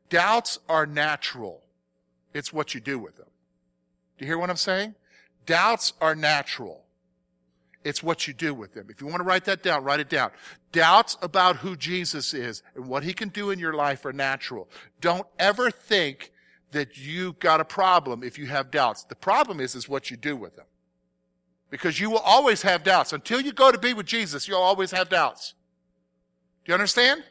Doubts 0.10 0.60
are 0.70 0.86
natural. 0.86 1.62
It's 2.34 2.54
what 2.54 2.74
you 2.74 2.80
do 2.80 2.98
with 3.00 3.18
them. 3.18 3.28
Do 4.18 4.26
you 4.26 4.30
hear 4.30 4.38
what 4.38 4.50
I'm 4.50 4.56
saying? 4.56 4.96
Doubts 5.46 5.94
are 6.02 6.16
natural. 6.16 6.84
It's 7.84 8.04
what 8.04 8.28
you 8.28 8.34
do 8.34 8.54
with 8.54 8.74
them. 8.74 8.88
If 8.90 9.02
you 9.02 9.08
want 9.08 9.20
to 9.20 9.24
write 9.24 9.46
that 9.46 9.64
down, 9.64 9.84
write 9.84 10.00
it 10.00 10.10
down. 10.10 10.32
Doubts 10.72 11.18
about 11.22 11.58
who 11.58 11.76
Jesus 11.76 12.34
is 12.34 12.64
and 12.76 12.88
what 12.88 13.04
he 13.04 13.14
can 13.14 13.30
do 13.30 13.50
in 13.50 13.60
your 13.60 13.74
life 13.74 14.06
are 14.06 14.14
natural. 14.14 14.68
Don't 15.00 15.28
ever 15.40 15.72
think 15.72 16.32
that 16.72 16.98
you've 16.98 17.40
got 17.40 17.62
a 17.62 17.66
problem 17.66 18.24
if 18.24 18.38
you 18.38 18.48
have 18.48 18.72
doubts. 18.72 19.04
The 19.04 19.16
problem 19.16 19.60
is, 19.60 19.76
is 19.76 19.88
what 19.88 20.12
you 20.12 20.18
do 20.18 20.36
with 20.36 20.56
them. 20.56 20.66
Because 21.70 22.00
you 22.00 22.10
will 22.10 22.20
always 22.20 22.62
have 22.62 22.84
doubts. 22.84 23.14
Until 23.14 23.42
you 23.42 23.52
go 23.52 23.72
to 23.72 23.78
be 23.78 23.94
with 23.94 24.06
Jesus, 24.06 24.48
you'll 24.48 24.62
always 24.62 24.92
have 24.92 25.10
doubts. 25.10 25.54
Do 26.66 26.72
you 26.72 26.74
understand? 26.74 27.24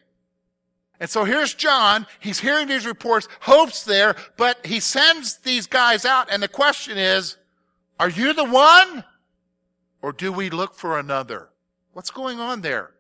And 0.99 1.09
so 1.09 1.25
here's 1.25 1.55
John. 1.55 2.07
He's 2.21 2.41
hearing 2.41 2.69
these 2.69 2.87
reports. 2.87 3.29
Hope's 3.41 3.85
there, 3.85 4.17
but 4.37 4.65
he 4.65 4.81
sends 4.81 5.39
these 5.39 5.67
guys 5.67 6.05
out. 6.05 6.29
And 6.31 6.43
the 6.43 6.49
question 6.49 6.97
is, 6.97 7.37
are 8.01 8.09
you 8.09 8.33
the 8.33 8.45
one? 8.45 9.05
Or 10.03 10.13
do 10.13 10.33
we 10.33 10.51
look 10.51 10.75
for 10.75 10.99
another? 10.99 11.49
What's 11.93 12.11
going 12.11 12.41
on 12.41 12.61
there? 12.61 12.93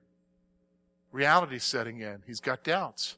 Reality's 1.12 1.64
setting 1.64 2.00
in. 2.00 2.22
He's 2.26 2.40
got 2.40 2.64
doubts. 2.64 3.16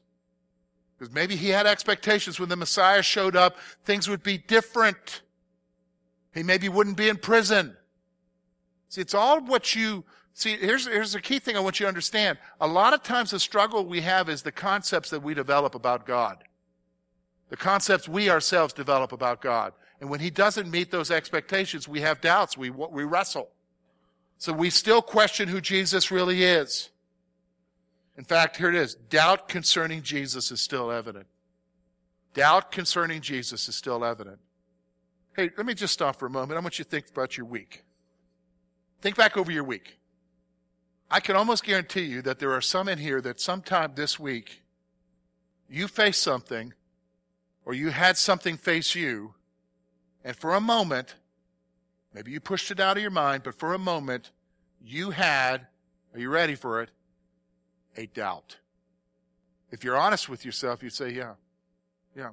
Because 0.99 1.13
maybe 1.13 1.37
he 1.37 1.47
had 1.47 1.65
expectations 1.65 2.41
when 2.41 2.49
the 2.49 2.57
Messiah 2.57 3.01
showed 3.01 3.37
up, 3.37 3.55
things 3.85 4.09
would 4.09 4.21
be 4.21 4.37
different. 4.37 5.21
He 6.33 6.43
maybe 6.43 6.67
wouldn't 6.67 6.97
be 6.97 7.07
in 7.07 7.15
prison. 7.15 7.77
See, 8.89 8.99
it's 8.99 9.13
all 9.13 9.39
what 9.41 9.73
you, 9.73 10.03
see, 10.33 10.57
here's, 10.57 10.87
here's 10.87 11.13
the 11.13 11.21
key 11.21 11.39
thing 11.39 11.55
I 11.55 11.61
want 11.61 11.79
you 11.79 11.85
to 11.85 11.87
understand. 11.87 12.37
A 12.59 12.67
lot 12.67 12.93
of 12.93 13.01
times 13.01 13.31
the 13.31 13.39
struggle 13.39 13.85
we 13.85 14.01
have 14.01 14.27
is 14.27 14.41
the 14.41 14.51
concepts 14.51 15.09
that 15.11 15.23
we 15.23 15.33
develop 15.33 15.73
about 15.73 16.05
God. 16.05 16.43
The 17.47 17.57
concepts 17.57 18.09
we 18.09 18.29
ourselves 18.29 18.73
develop 18.73 19.13
about 19.13 19.41
God. 19.41 19.71
And 20.01 20.09
when 20.09 20.19
he 20.19 20.29
doesn't 20.29 20.69
meet 20.69 20.91
those 20.91 21.11
expectations, 21.11 21.87
we 21.87 22.01
have 22.01 22.19
doubts. 22.19 22.57
We, 22.57 22.71
we 22.71 23.05
wrestle. 23.05 23.49
So 24.37 24.51
we 24.51 24.69
still 24.69 25.01
question 25.01 25.47
who 25.47 25.61
Jesus 25.61 26.11
really 26.11 26.43
is. 26.43 26.89
In 28.19 28.25
fact, 28.25 28.57
here 28.57 28.67
it 28.67 28.75
is. 28.75 28.95
Doubt 28.95 29.47
concerning 29.47 30.01
Jesus 30.01 30.51
is 30.51 30.59
still 30.59 30.91
evident. 30.91 31.25
Doubt 32.33 32.69
concerning 32.69 33.21
Jesus 33.21 33.69
is 33.69 33.75
still 33.75 34.03
evident. 34.03 34.39
Hey, 35.37 35.51
let 35.55 35.65
me 35.65 35.73
just 35.73 35.93
stop 35.93 36.17
for 36.17 36.25
a 36.25 36.29
moment. 36.29 36.57
I 36.57 36.61
want 36.61 36.77
you 36.77 36.83
to 36.83 36.91
think 36.91 37.07
about 37.07 37.37
your 37.37 37.45
week. 37.45 37.85
Think 38.99 39.15
back 39.15 39.37
over 39.37 39.53
your 39.53 39.63
week. 39.63 39.99
I 41.09 41.21
can 41.21 41.37
almost 41.37 41.63
guarantee 41.63 42.01
you 42.01 42.21
that 42.23 42.39
there 42.39 42.51
are 42.51 42.59
some 42.59 42.89
in 42.89 42.97
here 42.97 43.21
that 43.21 43.39
sometime 43.39 43.93
this 43.95 44.19
week 44.19 44.63
you 45.69 45.87
faced 45.87 46.21
something 46.21 46.73
or 47.63 47.73
you 47.73 47.87
had 47.87 48.17
something 48.17 48.57
face 48.57 48.95
you, 48.95 49.33
and 50.25 50.35
for 50.35 50.55
a 50.55 50.61
moment, 50.61 51.15
maybe 52.13 52.31
you 52.31 52.41
pushed 52.41 52.69
it 52.69 52.81
out 52.81 52.97
of 52.97 53.01
your 53.01 53.11
mind, 53.11 53.43
but 53.43 53.57
for 53.57 53.73
a 53.73 53.79
moment, 53.79 54.31
you 54.81 55.11
had, 55.11 55.67
are 56.13 56.19
you 56.19 56.29
ready 56.29 56.55
for 56.55 56.81
it? 56.81 56.89
A 57.95 58.05
doubt. 58.07 58.57
If 59.71 59.83
you're 59.83 59.97
honest 59.97 60.29
with 60.29 60.45
yourself, 60.45 60.81
you'd 60.81 60.93
say, 60.93 61.11
yeah, 61.11 61.33
yeah. 62.15 62.31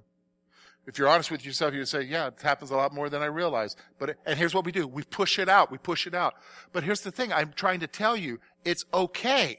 If 0.86 0.98
you're 0.98 1.08
honest 1.08 1.30
with 1.30 1.44
yourself, 1.44 1.75
you'd 1.75 1.88
say, 1.88 2.02
yeah, 2.02 2.28
it 2.28 2.40
happens 2.40 2.70
a 2.70 2.76
lot 2.76 2.94
more 2.94 3.08
than 3.08 3.20
I 3.20 3.26
realize. 3.26 3.75
But, 3.98 4.16
and 4.25 4.38
here's 4.38 4.54
what 4.54 4.64
we 4.64 4.70
do. 4.70 4.86
We 4.86 5.02
push 5.02 5.38
it 5.38 5.48
out. 5.48 5.70
We 5.70 5.78
push 5.78 6.06
it 6.06 6.14
out. 6.14 6.34
But 6.72 6.84
here's 6.84 7.00
the 7.00 7.10
thing. 7.10 7.32
I'm 7.32 7.52
trying 7.54 7.80
to 7.80 7.88
tell 7.88 8.16
you, 8.16 8.38
it's 8.64 8.84
okay. 8.94 9.58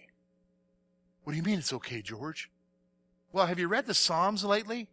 What 1.23 1.33
do 1.33 1.37
you 1.37 1.43
mean 1.43 1.59
it's 1.59 1.73
okay, 1.73 2.01
George? 2.01 2.49
Well, 3.33 3.47
have 3.47 3.59
you 3.59 3.67
read 3.67 3.85
the 3.85 3.93
Psalms 3.93 4.45
lately? 4.45 4.87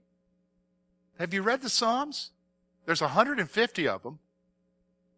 Have 1.20 1.32
you 1.32 1.42
read 1.42 1.62
the 1.62 1.68
Psalms? 1.70 2.32
There's 2.84 3.00
150 3.00 3.88
of 3.88 4.02
them. 4.02 4.18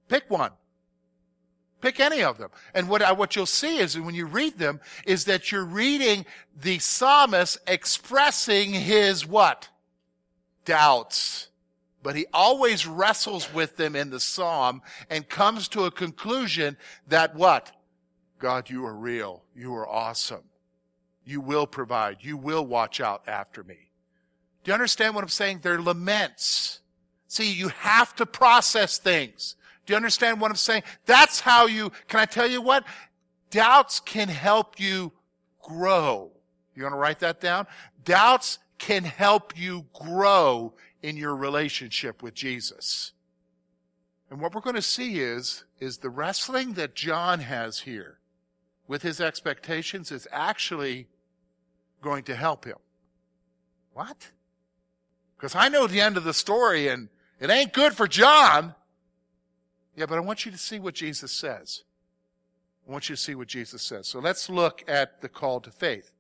Pick 0.09 0.31
one. 0.31 0.53
Pick 1.87 2.01
any 2.01 2.25
of 2.25 2.37
them. 2.37 2.51
And 2.75 2.89
what, 2.89 3.01
I, 3.01 3.13
what 3.13 3.37
you'll 3.37 3.47
see 3.47 3.79
is 3.79 3.97
when 3.97 4.17
you 4.17 4.27
read 4.27 4.59
them 4.59 4.81
is 5.07 5.27
that 5.27 5.53
you're 5.53 5.65
reading 5.65 6.27
the 6.61 6.81
psalmist 6.81 7.59
expressing 7.69 8.73
his 8.73 9.25
what? 9.25 9.69
Doubts. 10.65 11.47
But 12.03 12.17
he 12.17 12.27
always 12.35 12.89
wrestles 12.89 13.55
with 13.55 13.77
them 13.77 13.95
in 13.95 14.11
the 14.11 14.19
psalm 14.19 14.83
and 15.09 15.29
comes 15.29 15.69
to 15.69 15.85
a 15.85 15.93
conclusion 15.93 16.77
that 17.07 17.37
what? 17.37 17.71
God, 18.41 18.69
you 18.69 18.85
are 18.85 18.97
real. 18.97 19.45
You 19.55 19.73
are 19.77 19.89
awesome. 19.89 20.43
You 21.25 21.41
will 21.41 21.69
provide. 21.69 22.17
You 22.23 22.37
will 22.37 22.67
watch 22.67 23.01
out 23.01 23.23
after 23.29 23.63
me. 23.63 23.93
Do 24.65 24.71
you 24.71 24.75
understand 24.75 25.15
what 25.15 25.23
I'm 25.23 25.29
saying? 25.29 25.61
They're 25.63 25.81
laments. 25.81 26.81
See, 27.29 27.53
you 27.53 27.69
have 27.69 28.13
to 28.17 28.27
process 28.27 28.99
things. 28.99 29.55
Do 29.87 29.93
you 29.93 29.97
understand 29.97 30.41
what 30.41 30.51
I'm 30.51 30.57
saying? 30.57 30.83
That's 31.07 31.41
how 31.41 31.67
you, 31.67 31.91
can 32.09 32.21
I 32.21 32.25
tell 32.27 32.51
you 32.51 32.61
what? 32.61 32.85
Doubts 33.51 34.01
can 34.01 34.29
help 34.29 34.81
you 34.81 35.13
grow. 35.63 36.33
You 36.75 36.83
want 36.83 36.95
to 36.95 36.99
write 36.99 37.21
that 37.21 37.41
down? 37.41 37.67
Doubts 38.05 38.59
can 38.79 39.05
help 39.05 39.59
you 39.59 39.87
grow 39.95 40.75
in 41.03 41.17
your 41.17 41.37
relationship 41.37 42.23
with 42.23 42.35
Jesus. 42.35 43.13
And 44.31 44.41
what 44.41 44.55
we're 44.55 44.61
going 44.61 44.77
to 44.77 44.83
see 44.83 45.21
is, 45.21 45.65
is 45.79 45.99
the 45.99 46.11
wrestling 46.11 46.73
that 46.75 46.95
John 46.95 47.41
has 47.41 47.81
here 47.81 48.19
with 48.89 49.03
his 49.03 49.21
expectations 49.21 50.11
is 50.11 50.27
actually 50.33 51.07
going 52.03 52.25
to 52.25 52.37
help 52.37 52.65
him. 52.65 52.79
What? 53.93 54.31
Because 55.37 55.55
I 55.55 55.69
know 55.69 55.87
the 55.87 56.01
end 56.01 56.17
of 56.17 56.25
the 56.25 56.35
story 56.35 56.89
and 56.89 57.09
it 57.41 57.51
ain't 57.51 57.73
good 57.73 57.95
for 57.95 58.09
John. 58.09 58.75
Yeah, 59.97 60.07
but 60.07 60.19
I 60.19 60.21
want 60.21 60.45
you 60.45 60.53
to 60.53 60.59
see 60.59 60.79
what 60.79 60.95
Jesus 60.95 61.33
says. 61.33 61.83
I 62.87 62.93
want 62.93 63.09
you 63.09 63.17
to 63.17 63.21
see 63.21 63.35
what 63.35 63.49
Jesus 63.49 63.83
says. 63.83 64.07
So 64.07 64.21
let's 64.21 64.49
look 64.49 64.85
at 64.87 65.23
the 65.23 65.29
call 65.29 65.61
to 65.61 65.71
faith. 65.71 66.13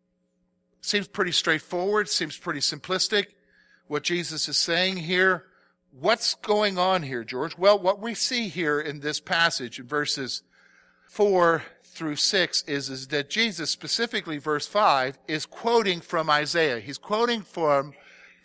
Seems 0.80 1.06
pretty 1.06 1.33
straightforward, 1.33 2.09
seems 2.09 2.37
pretty 2.38 2.61
simplistic. 2.61 3.26
What 3.87 4.02
Jesus 4.02 4.49
is 4.49 4.56
saying 4.56 4.97
here. 4.97 5.45
What's 5.92 6.35
going 6.35 6.78
on 6.78 7.02
here, 7.02 7.23
George? 7.23 7.56
Well, 7.56 7.78
what 7.78 8.00
we 8.00 8.14
see 8.14 8.49
here 8.49 8.80
in 8.80 9.00
this 9.00 9.21
passage 9.21 9.78
in 9.78 9.87
verses 9.87 10.42
4 11.09 11.62
through 11.85 12.16
6 12.16 12.62
is, 12.64 12.90
is 12.90 13.09
that 13.09 13.30
Jesus, 13.30 13.71
specifically 13.71 14.38
verse 14.38 14.66
5, 14.66 15.18
is 15.28 15.47
quoting 15.47 16.00
from 16.00 16.28
Isaiah. 16.28 16.80
He's 16.80 16.99
quoting 16.99 17.42
from 17.42 17.95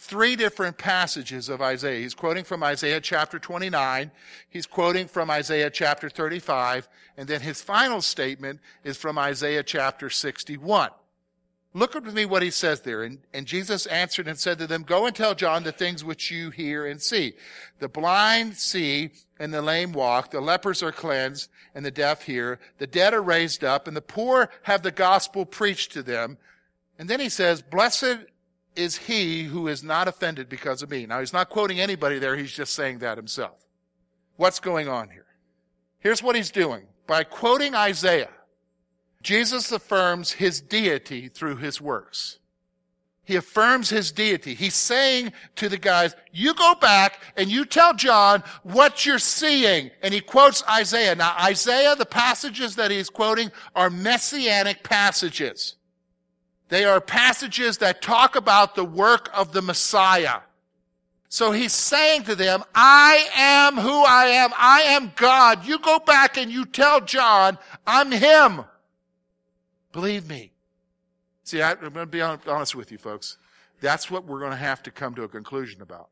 three 0.01 0.35
different 0.35 0.79
passages 0.79 1.47
of 1.47 1.61
Isaiah. 1.61 2.01
He's 2.01 2.15
quoting 2.15 2.43
from 2.43 2.63
Isaiah 2.63 2.99
chapter 2.99 3.37
29. 3.37 4.09
He's 4.49 4.65
quoting 4.65 5.07
from 5.07 5.29
Isaiah 5.29 5.69
chapter 5.69 6.09
35. 6.09 6.89
And 7.17 7.29
then 7.29 7.41
his 7.41 7.61
final 7.61 8.01
statement 8.01 8.61
is 8.83 8.97
from 8.97 9.19
Isaiah 9.19 9.61
chapter 9.61 10.09
61. 10.09 10.89
Look 11.75 11.93
with 11.93 12.15
me 12.15 12.25
what 12.25 12.41
he 12.41 12.49
says 12.49 12.81
there. 12.81 13.03
And, 13.03 13.19
and, 13.31 13.45
Jesus 13.45 13.85
answered 13.85 14.27
and 14.27 14.39
said 14.39 14.57
to 14.57 14.65
them, 14.65 14.81
Go 14.81 15.05
and 15.05 15.15
tell 15.15 15.35
John 15.35 15.63
the 15.63 15.71
things 15.71 16.03
which 16.03 16.31
you 16.31 16.49
hear 16.49 16.87
and 16.87 16.99
see. 16.99 17.33
The 17.77 17.87
blind 17.87 18.57
see 18.57 19.11
and 19.39 19.53
the 19.53 19.61
lame 19.61 19.93
walk. 19.93 20.31
The 20.31 20.41
lepers 20.41 20.81
are 20.81 20.91
cleansed 20.91 21.49
and 21.75 21.85
the 21.85 21.91
deaf 21.91 22.23
hear. 22.23 22.59
The 22.79 22.87
dead 22.87 23.13
are 23.13 23.21
raised 23.21 23.63
up 23.63 23.87
and 23.87 23.95
the 23.95 24.01
poor 24.01 24.49
have 24.63 24.81
the 24.81 24.91
gospel 24.91 25.45
preached 25.45 25.91
to 25.91 26.01
them. 26.01 26.39
And 26.97 27.07
then 27.07 27.19
he 27.19 27.29
says, 27.29 27.61
Blessed 27.61 28.30
is 28.75 28.95
he 28.97 29.43
who 29.43 29.67
is 29.67 29.83
not 29.83 30.07
offended 30.07 30.49
because 30.49 30.81
of 30.81 30.89
me. 30.89 31.05
Now 31.05 31.19
he's 31.19 31.33
not 31.33 31.49
quoting 31.49 31.79
anybody 31.79 32.19
there. 32.19 32.35
He's 32.35 32.53
just 32.53 32.73
saying 32.73 32.99
that 32.99 33.17
himself. 33.17 33.65
What's 34.37 34.59
going 34.59 34.87
on 34.87 35.09
here? 35.09 35.25
Here's 35.99 36.23
what 36.23 36.35
he's 36.35 36.51
doing. 36.51 36.85
By 37.05 37.23
quoting 37.23 37.75
Isaiah, 37.75 38.29
Jesus 39.21 39.71
affirms 39.71 40.31
his 40.31 40.61
deity 40.61 41.27
through 41.27 41.57
his 41.57 41.79
works. 41.79 42.39
He 43.23 43.35
affirms 43.35 43.89
his 43.89 44.11
deity. 44.11 44.55
He's 44.55 44.73
saying 44.73 45.31
to 45.55 45.69
the 45.69 45.77
guys, 45.77 46.15
you 46.31 46.53
go 46.53 46.73
back 46.75 47.21
and 47.37 47.49
you 47.49 47.65
tell 47.65 47.93
John 47.93 48.43
what 48.63 49.05
you're 49.05 49.19
seeing. 49.19 49.91
And 50.01 50.13
he 50.13 50.21
quotes 50.21 50.63
Isaiah. 50.67 51.15
Now, 51.15 51.35
Isaiah, 51.39 51.95
the 51.95 52.05
passages 52.05 52.75
that 52.77 52.89
he's 52.89 53.09
quoting 53.09 53.51
are 53.75 53.89
messianic 53.89 54.83
passages. 54.83 55.75
They 56.71 56.85
are 56.85 57.01
passages 57.01 57.79
that 57.79 58.01
talk 58.01 58.37
about 58.37 58.75
the 58.75 58.85
work 58.85 59.29
of 59.33 59.51
the 59.51 59.61
Messiah. 59.61 60.39
So 61.27 61.51
he's 61.51 61.73
saying 61.73 62.23
to 62.23 62.35
them, 62.35 62.63
I 62.73 63.27
am 63.35 63.75
who 63.75 64.05
I 64.05 64.27
am. 64.27 64.51
I 64.57 64.81
am 64.83 65.11
God. 65.17 65.67
You 65.67 65.79
go 65.79 65.99
back 65.99 66.37
and 66.37 66.49
you 66.49 66.63
tell 66.63 67.01
John, 67.01 67.57
I'm 67.85 68.09
him. 68.09 68.63
Believe 69.91 70.29
me. 70.29 70.53
See, 71.43 71.61
I, 71.61 71.71
am 71.71 71.79
going 71.79 71.93
to 71.93 72.05
be 72.05 72.21
honest 72.21 72.73
with 72.73 72.89
you, 72.89 72.97
folks. 72.97 73.37
That's 73.81 74.09
what 74.09 74.23
we're 74.23 74.39
going 74.39 74.51
to 74.51 74.57
have 74.57 74.81
to 74.83 74.91
come 74.91 75.13
to 75.15 75.23
a 75.23 75.27
conclusion 75.27 75.81
about. 75.81 76.07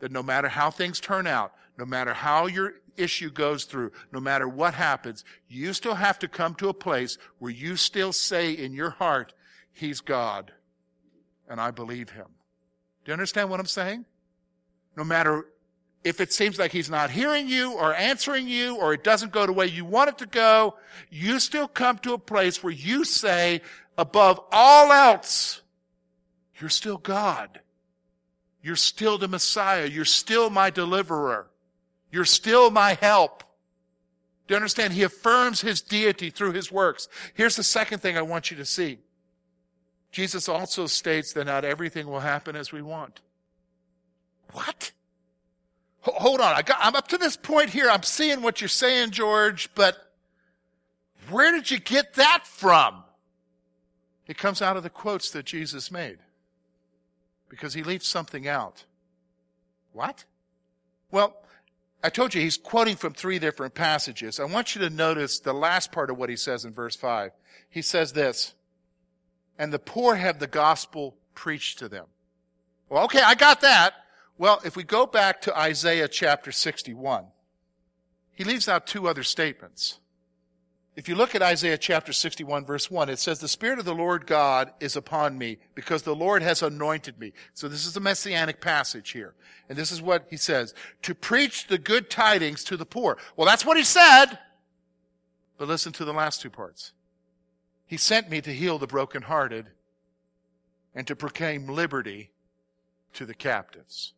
That 0.00 0.12
no 0.12 0.22
matter 0.22 0.48
how 0.48 0.70
things 0.70 1.00
turn 1.00 1.26
out, 1.26 1.54
no 1.78 1.86
matter 1.86 2.12
how 2.12 2.46
your 2.46 2.74
issue 2.98 3.30
goes 3.30 3.64
through, 3.64 3.92
no 4.12 4.20
matter 4.20 4.46
what 4.46 4.74
happens, 4.74 5.24
you 5.48 5.72
still 5.72 5.94
have 5.94 6.18
to 6.18 6.28
come 6.28 6.54
to 6.56 6.68
a 6.68 6.74
place 6.74 7.16
where 7.38 7.50
you 7.50 7.76
still 7.76 8.12
say 8.12 8.52
in 8.52 8.74
your 8.74 8.90
heart, 8.90 9.32
He's 9.72 10.00
God, 10.00 10.52
and 11.48 11.60
I 11.60 11.70
believe 11.70 12.10
Him. 12.10 12.26
Do 13.04 13.10
you 13.10 13.12
understand 13.14 13.50
what 13.50 13.60
I'm 13.60 13.66
saying? 13.66 14.04
No 14.96 15.04
matter 15.04 15.46
if 16.04 16.20
it 16.20 16.32
seems 16.32 16.58
like 16.58 16.72
he's 16.72 16.90
not 16.90 17.10
hearing 17.10 17.48
you 17.48 17.72
or 17.72 17.94
answering 17.94 18.48
you 18.48 18.76
or 18.76 18.92
it 18.92 19.04
doesn't 19.04 19.32
go 19.32 19.46
the 19.46 19.52
way 19.52 19.66
you 19.66 19.84
want 19.84 20.10
it 20.10 20.18
to 20.18 20.26
go, 20.26 20.76
you 21.10 21.38
still 21.38 21.68
come 21.68 21.98
to 21.98 22.14
a 22.14 22.18
place 22.18 22.62
where 22.62 22.72
you 22.72 23.04
say, 23.04 23.62
above 23.96 24.40
all 24.50 24.90
else, 24.90 25.62
you're 26.60 26.70
still 26.70 26.98
God. 26.98 27.60
You're 28.62 28.76
still 28.76 29.18
the 29.18 29.28
Messiah. 29.28 29.86
You're 29.86 30.04
still 30.04 30.50
my 30.50 30.70
deliverer. 30.70 31.48
You're 32.10 32.24
still 32.24 32.70
my 32.70 32.94
help. 32.94 33.44
Do 34.46 34.54
you 34.54 34.56
understand? 34.56 34.92
He 34.92 35.02
affirms 35.02 35.60
his 35.60 35.80
deity 35.80 36.30
through 36.30 36.52
his 36.52 36.70
works. 36.70 37.08
Here's 37.34 37.56
the 37.56 37.62
second 37.62 38.00
thing 38.00 38.16
I 38.16 38.22
want 38.22 38.50
you 38.50 38.56
to 38.58 38.64
see. 38.64 38.98
Jesus 40.12 40.48
also 40.48 40.86
states 40.86 41.32
that 41.32 41.46
not 41.46 41.64
everything 41.64 42.06
will 42.06 42.20
happen 42.20 42.54
as 42.54 42.70
we 42.70 42.82
want. 42.82 43.20
What? 44.52 44.92
hold 46.02 46.40
on. 46.40 46.54
I 46.54 46.62
got, 46.62 46.78
I'm 46.80 46.96
up 46.96 47.08
to 47.08 47.18
this 47.18 47.36
point 47.36 47.70
here. 47.70 47.88
I'm 47.88 48.02
seeing 48.02 48.42
what 48.42 48.60
you're 48.60 48.68
saying, 48.68 49.12
George, 49.12 49.70
but 49.74 49.96
where 51.30 51.52
did 51.52 51.70
you 51.70 51.78
get 51.78 52.14
that 52.14 52.46
from? 52.46 53.04
It 54.26 54.36
comes 54.36 54.62
out 54.62 54.76
of 54.76 54.82
the 54.82 54.90
quotes 54.90 55.30
that 55.30 55.44
Jesus 55.44 55.90
made 55.90 56.18
because 57.48 57.74
he 57.74 57.82
leaves 57.82 58.06
something 58.06 58.48
out. 58.48 58.84
What? 59.92 60.24
Well, 61.10 61.36
I 62.02 62.08
told 62.08 62.34
you 62.34 62.40
he's 62.40 62.56
quoting 62.56 62.96
from 62.96 63.12
three 63.12 63.38
different 63.38 63.74
passages. 63.74 64.40
I 64.40 64.44
want 64.44 64.74
you 64.74 64.80
to 64.82 64.90
notice 64.90 65.38
the 65.38 65.52
last 65.52 65.92
part 65.92 66.10
of 66.10 66.18
what 66.18 66.30
he 66.30 66.36
says 66.36 66.64
in 66.64 66.72
verse 66.72 66.96
5. 66.96 67.30
He 67.68 67.82
says 67.82 68.12
this, 68.12 68.54
and 69.58 69.72
the 69.72 69.78
poor 69.78 70.14
have 70.14 70.38
the 70.38 70.46
gospel 70.46 71.16
preached 71.34 71.78
to 71.78 71.88
them. 71.88 72.06
Well, 72.88 73.04
okay, 73.04 73.22
I 73.22 73.34
got 73.34 73.60
that. 73.62 73.94
Well, 74.38 74.60
if 74.64 74.76
we 74.76 74.82
go 74.82 75.06
back 75.06 75.40
to 75.42 75.58
Isaiah 75.58 76.08
chapter 76.08 76.52
61, 76.52 77.26
he 78.34 78.44
leaves 78.44 78.68
out 78.68 78.86
two 78.86 79.08
other 79.08 79.22
statements. 79.22 79.98
If 80.94 81.08
you 81.08 81.14
look 81.14 81.34
at 81.34 81.40
Isaiah 81.40 81.78
chapter 81.78 82.12
61 82.12 82.66
verse 82.66 82.90
1, 82.90 83.08
it 83.08 83.18
says, 83.18 83.38
The 83.38 83.48
Spirit 83.48 83.78
of 83.78 83.86
the 83.86 83.94
Lord 83.94 84.26
God 84.26 84.72
is 84.78 84.94
upon 84.94 85.38
me 85.38 85.56
because 85.74 86.02
the 86.02 86.14
Lord 86.14 86.42
has 86.42 86.62
anointed 86.62 87.18
me. 87.18 87.32
So 87.54 87.66
this 87.66 87.86
is 87.86 87.96
a 87.96 88.00
messianic 88.00 88.60
passage 88.60 89.10
here. 89.10 89.34
And 89.68 89.78
this 89.78 89.90
is 89.90 90.02
what 90.02 90.26
he 90.28 90.36
says, 90.36 90.74
to 91.02 91.14
preach 91.14 91.66
the 91.66 91.78
good 91.78 92.10
tidings 92.10 92.62
to 92.64 92.76
the 92.76 92.84
poor. 92.84 93.16
Well, 93.36 93.46
that's 93.46 93.64
what 93.64 93.78
he 93.78 93.84
said. 93.84 94.38
But 95.56 95.68
listen 95.68 95.92
to 95.92 96.04
the 96.04 96.12
last 96.12 96.42
two 96.42 96.50
parts. 96.50 96.92
He 97.92 97.98
sent 97.98 98.30
me 98.30 98.40
to 98.40 98.54
heal 98.54 98.78
the 98.78 98.86
brokenhearted 98.86 99.66
and 100.94 101.06
to 101.06 101.14
proclaim 101.14 101.66
liberty 101.66 102.30
to 103.12 103.26
the 103.26 103.34
captives. 103.34 104.14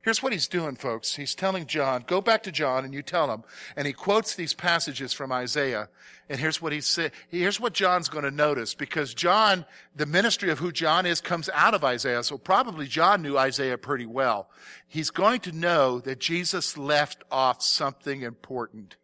Here's 0.00 0.22
what 0.22 0.32
he's 0.32 0.48
doing, 0.48 0.76
folks. 0.76 1.16
He's 1.16 1.34
telling 1.34 1.66
John, 1.66 2.04
go 2.06 2.22
back 2.22 2.42
to 2.44 2.50
John 2.50 2.86
and 2.86 2.94
you 2.94 3.02
tell 3.02 3.30
him. 3.30 3.44
And 3.76 3.86
he 3.86 3.92
quotes 3.92 4.34
these 4.34 4.54
passages 4.54 5.12
from 5.12 5.30
Isaiah. 5.30 5.90
And 6.30 6.40
here's 6.40 6.62
what 6.62 6.72
he 6.72 6.80
said. 6.80 7.12
Here's 7.28 7.60
what 7.60 7.74
John's 7.74 8.08
going 8.08 8.24
to 8.24 8.30
notice 8.30 8.72
because 8.72 9.12
John, 9.12 9.66
the 9.94 10.06
ministry 10.06 10.48
of 10.48 10.58
who 10.58 10.72
John 10.72 11.04
is 11.04 11.20
comes 11.20 11.50
out 11.52 11.74
of 11.74 11.84
Isaiah. 11.84 12.22
So 12.22 12.38
probably 12.38 12.86
John 12.86 13.20
knew 13.20 13.36
Isaiah 13.36 13.76
pretty 13.76 14.06
well. 14.06 14.48
He's 14.88 15.10
going 15.10 15.40
to 15.40 15.52
know 15.52 16.00
that 16.00 16.18
Jesus 16.18 16.78
left 16.78 17.24
off 17.30 17.62
something 17.62 18.22
important. 18.22 18.96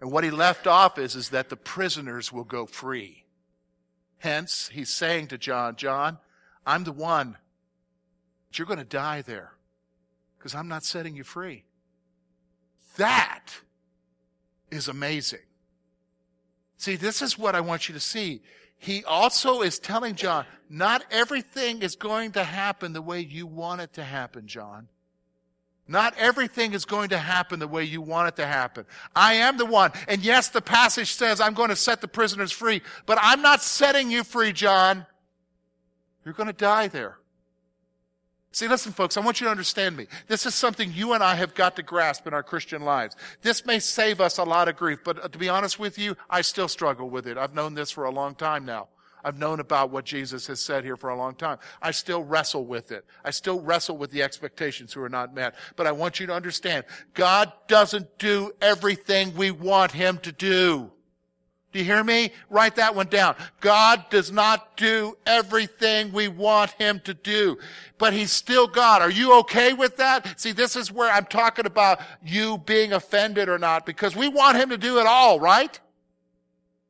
And 0.00 0.12
what 0.12 0.24
he 0.24 0.30
left 0.30 0.66
off 0.66 0.98
is, 0.98 1.16
is 1.16 1.30
that 1.30 1.48
the 1.48 1.56
prisoners 1.56 2.32
will 2.32 2.44
go 2.44 2.66
free. 2.66 3.24
Hence, 4.18 4.70
he's 4.72 4.90
saying 4.90 5.28
to 5.28 5.38
John, 5.38 5.76
John, 5.76 6.18
I'm 6.66 6.84
the 6.84 6.92
one. 6.92 7.36
But 8.48 8.58
you're 8.58 8.66
going 8.66 8.78
to 8.78 8.84
die 8.84 9.22
there 9.22 9.52
because 10.36 10.54
I'm 10.54 10.68
not 10.68 10.84
setting 10.84 11.16
you 11.16 11.24
free. 11.24 11.64
That 12.96 13.46
is 14.70 14.88
amazing. 14.88 15.40
See, 16.76 16.96
this 16.96 17.22
is 17.22 17.38
what 17.38 17.54
I 17.54 17.60
want 17.60 17.88
you 17.88 17.94
to 17.94 18.00
see. 18.00 18.42
He 18.76 19.04
also 19.04 19.62
is 19.62 19.80
telling 19.80 20.14
John, 20.14 20.46
not 20.70 21.04
everything 21.10 21.82
is 21.82 21.96
going 21.96 22.32
to 22.32 22.44
happen 22.44 22.92
the 22.92 23.02
way 23.02 23.20
you 23.20 23.46
want 23.46 23.80
it 23.80 23.92
to 23.94 24.04
happen, 24.04 24.46
John. 24.46 24.88
Not 25.88 26.14
everything 26.18 26.74
is 26.74 26.84
going 26.84 27.08
to 27.08 27.18
happen 27.18 27.58
the 27.58 27.66
way 27.66 27.82
you 27.82 28.02
want 28.02 28.28
it 28.28 28.36
to 28.36 28.46
happen. 28.46 28.84
I 29.16 29.34
am 29.34 29.56
the 29.56 29.64
one. 29.64 29.92
And 30.06 30.22
yes, 30.22 30.50
the 30.50 30.60
passage 30.60 31.14
says 31.14 31.40
I'm 31.40 31.54
going 31.54 31.70
to 31.70 31.76
set 31.76 32.02
the 32.02 32.08
prisoners 32.08 32.52
free, 32.52 32.82
but 33.06 33.18
I'm 33.20 33.40
not 33.40 33.62
setting 33.62 34.10
you 34.10 34.22
free, 34.22 34.52
John. 34.52 35.06
You're 36.24 36.34
going 36.34 36.48
to 36.48 36.52
die 36.52 36.88
there. 36.88 37.16
See, 38.52 38.68
listen, 38.68 38.92
folks, 38.92 39.16
I 39.16 39.20
want 39.20 39.40
you 39.40 39.46
to 39.46 39.50
understand 39.50 39.96
me. 39.96 40.06
This 40.26 40.44
is 40.44 40.54
something 40.54 40.92
you 40.92 41.12
and 41.12 41.22
I 41.22 41.36
have 41.36 41.54
got 41.54 41.76
to 41.76 41.82
grasp 41.82 42.26
in 42.26 42.34
our 42.34 42.42
Christian 42.42 42.82
lives. 42.82 43.16
This 43.40 43.64
may 43.64 43.78
save 43.78 44.20
us 44.20 44.36
a 44.36 44.44
lot 44.44 44.68
of 44.68 44.76
grief, 44.76 45.00
but 45.04 45.32
to 45.32 45.38
be 45.38 45.48
honest 45.48 45.78
with 45.78 45.98
you, 45.98 46.16
I 46.28 46.40
still 46.40 46.68
struggle 46.68 47.08
with 47.08 47.26
it. 47.26 47.38
I've 47.38 47.54
known 47.54 47.74
this 47.74 47.90
for 47.90 48.04
a 48.04 48.10
long 48.10 48.34
time 48.34 48.64
now. 48.64 48.88
I've 49.24 49.38
known 49.38 49.60
about 49.60 49.90
what 49.90 50.04
Jesus 50.04 50.46
has 50.46 50.60
said 50.60 50.84
here 50.84 50.96
for 50.96 51.10
a 51.10 51.16
long 51.16 51.34
time. 51.34 51.58
I 51.82 51.90
still 51.90 52.22
wrestle 52.22 52.64
with 52.64 52.92
it. 52.92 53.04
I 53.24 53.30
still 53.30 53.60
wrestle 53.60 53.96
with 53.96 54.10
the 54.10 54.22
expectations 54.22 54.92
who 54.92 55.02
are 55.02 55.08
not 55.08 55.34
met. 55.34 55.54
But 55.76 55.86
I 55.86 55.92
want 55.92 56.20
you 56.20 56.26
to 56.26 56.34
understand, 56.34 56.84
God 57.14 57.52
doesn't 57.66 58.18
do 58.18 58.52
everything 58.60 59.34
we 59.34 59.50
want 59.50 59.92
Him 59.92 60.18
to 60.18 60.32
do. 60.32 60.90
Do 61.70 61.78
you 61.80 61.84
hear 61.84 62.02
me? 62.02 62.32
Write 62.48 62.76
that 62.76 62.94
one 62.94 63.08
down. 63.08 63.36
God 63.60 64.06
does 64.08 64.32
not 64.32 64.78
do 64.78 65.18
everything 65.26 66.12
we 66.12 66.28
want 66.28 66.70
Him 66.72 67.00
to 67.04 67.12
do, 67.12 67.58
but 67.98 68.14
He's 68.14 68.32
still 68.32 68.66
God. 68.66 69.02
Are 69.02 69.10
you 69.10 69.38
okay 69.40 69.74
with 69.74 69.98
that? 69.98 70.40
See, 70.40 70.52
this 70.52 70.76
is 70.76 70.90
where 70.90 71.12
I'm 71.12 71.26
talking 71.26 71.66
about 71.66 72.00
you 72.24 72.56
being 72.58 72.94
offended 72.94 73.50
or 73.50 73.58
not, 73.58 73.84
because 73.84 74.16
we 74.16 74.28
want 74.28 74.56
Him 74.56 74.70
to 74.70 74.78
do 74.78 74.98
it 74.98 75.06
all, 75.06 75.40
right? 75.40 75.78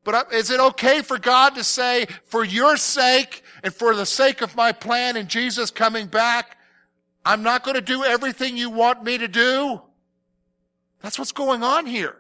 But 0.09 0.33
is 0.33 0.51
it 0.51 0.59
okay 0.59 1.03
for 1.03 1.19
God 1.19 1.55
to 1.57 1.63
say, 1.63 2.07
for 2.25 2.43
your 2.43 2.79
sake 2.79 3.43
and 3.63 3.75
for 3.75 3.95
the 3.95 4.07
sake 4.07 4.41
of 4.41 4.57
my 4.57 4.73
plan 4.73 5.19
and 5.19 5.29
Jesus 5.29 5.71
coming 5.71 6.07
back, 6.07 6.57
I'm 7.27 7.43
not 7.43 7.63
going 7.63 7.75
to 7.75 7.83
do 7.83 8.05
everything 8.05 8.57
you 8.57 8.71
want 8.71 9.05
me 9.05 9.19
to 9.19 9.29
do? 9.29 9.83
That's 11.03 11.19
what's 11.19 11.33
going 11.33 11.63
on 11.63 11.85
here. 11.85 12.18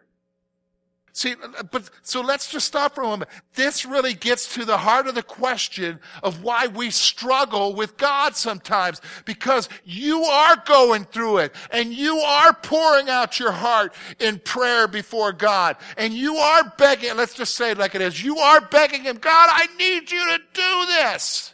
See, 1.18 1.35
but 1.72 1.90
so 2.02 2.20
let's 2.20 2.48
just 2.48 2.68
stop 2.68 2.94
for 2.94 3.00
a 3.00 3.04
moment. 3.04 3.28
This 3.57 3.85
really 3.85 4.14
gets 4.14 4.54
to 4.54 4.64
the 4.64 4.78
heart 4.78 5.09
of 5.09 5.16
the 5.16 5.22
question 5.24 5.98
of 6.22 6.44
why 6.44 6.68
we 6.68 6.92
struggle 6.92 7.74
with 7.74 7.96
God 7.96 8.37
sometimes. 8.37 9.00
Because 9.24 9.68
you 9.85 10.22
are 10.22 10.62
going 10.64 11.07
through 11.07 11.38
it 11.38 11.57
and 11.72 11.92
you 11.92 12.18
are 12.18 12.52
pouring 12.52 13.09
out 13.09 13.40
your 13.40 13.50
heart 13.50 13.94
in 14.20 14.38
prayer 14.38 14.87
before 14.87 15.33
God 15.33 15.74
and 15.96 16.14
you 16.14 16.37
are 16.37 16.72
begging, 16.78 17.16
let's 17.16 17.35
just 17.35 17.57
say 17.57 17.72
it 17.72 17.78
like 17.78 17.96
it 17.96 18.00
is, 18.00 18.22
you 18.22 18.38
are 18.38 18.61
begging 18.61 19.02
Him, 19.02 19.16
God, 19.16 19.48
I 19.50 19.66
need 19.76 20.12
you 20.12 20.24
to 20.24 20.38
do 20.54 20.87
this. 20.87 21.52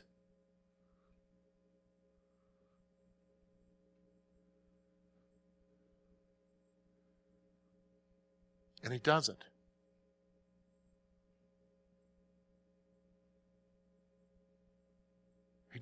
And 8.83 8.93
He 8.93 8.99
doesn't. 8.99 9.43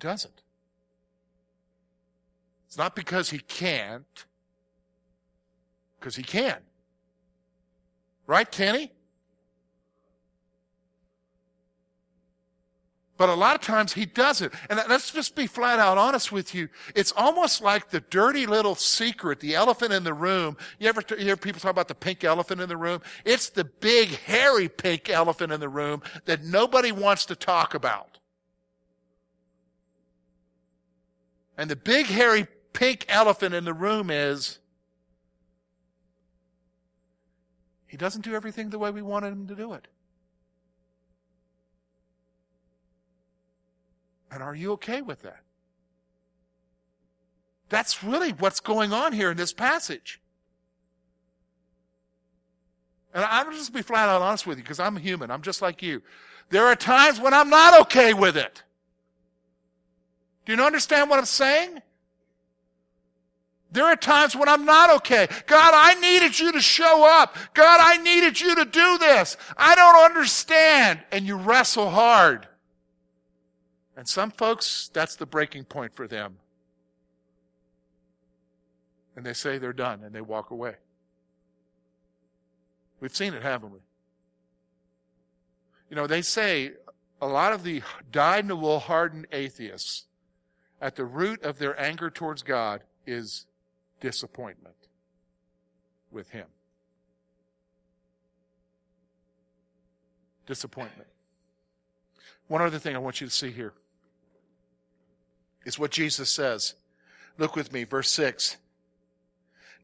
Doesn't. 0.03 0.43
It's 2.67 2.77
not 2.77 2.97
because 2.97 3.31
he 3.31 3.39
can't, 3.39 4.25
because 5.99 6.17
he 6.17 6.23
can. 6.23 6.57
Right, 8.27 8.51
can 8.51 8.75
he? 8.75 8.91
But 13.17 13.29
a 13.29 13.35
lot 13.35 13.55
of 13.55 13.61
times 13.61 13.93
he 13.93 14.05
doesn't. 14.05 14.53
And 14.69 14.83
let's 14.89 15.13
just 15.13 15.37
be 15.37 15.47
flat 15.47 15.79
out 15.79 15.97
honest 15.97 16.33
with 16.33 16.57
you. 16.57 16.69
It's 16.97 17.13
almost 17.13 17.63
like 17.63 17.91
the 17.91 18.01
dirty 18.01 18.47
little 18.47 18.75
secret, 18.75 19.39
the 19.39 19.55
elephant 19.55 19.93
in 19.93 20.03
the 20.03 20.15
room. 20.15 20.57
You 20.81 20.89
ever 20.89 21.03
hear 21.17 21.37
people 21.37 21.61
talk 21.61 21.71
about 21.71 21.87
the 21.87 21.95
pink 21.95 22.25
elephant 22.25 22.61
in 22.61 22.69
the 22.69 22.77
room? 22.77 23.01
It's 23.25 23.51
the 23.51 23.65
big, 23.65 24.09
hairy 24.09 24.69
pink 24.69 25.09
elephant 25.09 25.53
in 25.53 25.61
the 25.61 25.69
room 25.69 26.03
that 26.25 26.43
nobody 26.43 26.91
wants 26.91 27.27
to 27.27 27.37
talk 27.37 27.75
about. 27.75 28.12
And 31.57 31.71
the 31.71 31.77
big, 31.77 32.07
hairy, 32.07 32.47
pink 32.73 33.05
elephant 33.09 33.55
in 33.55 33.65
the 33.65 33.75
room 33.75 34.11
is 34.11 34.59
he 37.87 37.97
doesn't 37.97 38.23
do 38.23 38.35
everything 38.35 38.71
the 38.71 38.79
way 38.79 38.91
we 38.91 39.03
wanted 39.03 39.33
him 39.33 39.47
to 39.49 39.55
do 39.55 39.75
it. 39.75 39.87
And 44.31 44.43
are 44.43 44.55
you 44.55 44.73
okay 44.73 45.03
with 45.03 45.23
that? 45.23 45.43
That's 47.69 48.03
really 48.03 48.31
what's 48.33 48.61
going 48.61 48.93
on 48.93 49.13
here 49.13 49.31
in 49.31 49.37
this 49.37 49.53
passage. 49.53 50.21
And 53.15 53.25
I'm 53.25 53.53
just 53.53 53.75
be 53.75 53.83
flat 53.83 54.09
out 54.09 54.23
honest 54.23 54.47
with 54.47 54.57
you 54.57 54.65
because 54.65 54.81
I'm 54.81 54.97
human. 54.97 55.31
I'm 55.31 55.43
just 55.43 55.61
like 55.61 55.83
you. 55.83 56.03
There 56.49 56.65
are 56.67 56.77
times 56.77 57.21
when 57.21 57.35
I'm 57.35 57.51
not 57.51 57.79
okay 57.83 58.15
with 58.15 58.37
it. 58.37 58.63
Do 60.45 60.55
you 60.55 60.63
understand 60.63 61.09
what 61.11 61.19
I'm 61.19 61.25
saying? 61.25 61.81
There 63.73 63.87
are 63.87 63.97
times 63.97 64.37
when 64.37 64.49
I'm 64.51 64.67
not 64.67 64.91
okay. 64.97 65.27
God, 65.47 65.73
I 65.75 65.95
needed 65.99 66.39
you 66.39 66.53
to 66.53 66.61
show 66.61 67.05
up. 67.07 67.37
God, 67.55 67.81
I 67.81 67.97
needed 68.03 68.39
you 68.39 68.55
to 68.57 68.67
do 68.67 68.99
this. 68.99 69.39
I 69.57 69.75
don't 69.75 70.05
understand. 70.05 71.01
And 71.11 71.27
you 71.27 71.37
wrestle 71.37 71.89
hard. 71.89 72.47
And 73.97 74.07
some 74.07 74.31
folks, 74.31 74.91
that's 74.93 75.17
the 75.17 75.25
breaking 75.25 75.65
point 75.65 75.95
for 75.95 76.07
them. 76.07 76.37
And 79.17 79.25
they 79.25 79.33
say 79.33 79.57
they're 79.57 79.73
done 79.73 80.03
and 80.05 80.15
they 80.15 80.21
walk 80.21 80.51
away. 80.51 80.75
We've 83.01 83.15
seen 83.15 83.33
it, 83.33 83.43
haven't 83.43 83.73
we? 83.73 83.79
You 85.89 85.97
know, 85.97 86.07
they 86.07 86.23
say 86.23 86.73
a 87.21 87.27
lot 87.27 87.53
of 87.53 87.63
the 87.63 87.83
dyed 88.11 88.45
in 88.45 88.49
the 88.49 88.57
wool 88.57 88.81
hardened 88.81 89.27
atheists 89.33 90.07
at 90.83 90.97
the 90.97 91.05
root 91.05 91.43
of 91.45 91.59
their 91.59 91.81
anger 91.81 92.11
towards 92.11 92.43
God 92.43 92.83
is 93.07 93.47
disappointment 94.01 94.75
with 96.11 96.29
Him. 96.31 96.47
Disappointment. 100.45 101.09
One 102.49 102.63
other 102.63 102.81
thing 102.81 102.97
I 102.97 102.99
want 102.99 103.21
you 103.21 103.29
to 103.29 103.33
see 103.33 103.53
here 103.53 103.73
is 105.65 105.79
what 105.79 105.93
Jesus 105.93 106.29
says. 106.29 106.75
Look 107.39 107.55
with 107.55 107.73
me, 107.73 107.85
verse 107.85 108.11
6. 108.11 108.57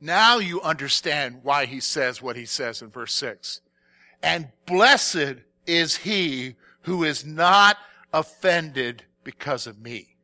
Now 0.00 0.38
you 0.38 0.60
understand 0.60 1.40
why 1.44 1.66
he 1.66 1.78
says 1.78 2.20
what 2.20 2.36
he 2.36 2.44
says 2.44 2.82
in 2.82 2.90
verse 2.90 3.14
6. 3.14 3.60
And 4.20 4.48
blessed 4.66 5.36
is 5.64 5.96
he 5.96 6.56
who 6.82 7.04
is 7.04 7.24
not 7.24 7.78
offended 8.12 9.04
because 9.22 9.68
of 9.68 9.80
me. 9.80 10.17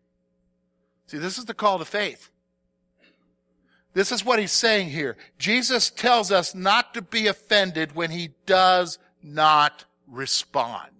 See, 1.07 1.19
this 1.19 1.39
is 1.39 1.45
the 1.45 1.55
call 1.55 1.79
to 1.79 1.85
faith. 1.85 2.31
This 3.93 4.11
is 4.11 4.25
what 4.25 4.41
he's 4.41 4.53
saying 4.53 4.91
here. 4.91 5.17
Jesus 5.39 5.91
tells 5.91 6.33
us 6.33 6.55
not 6.55 6.95
to 6.95 7.03
be 7.03 7.29
offended 7.29 7.95
when 7.95 8.11
he 8.11 8.31
does 8.45 8.99
not 9.23 9.85
respond. 10.09 10.91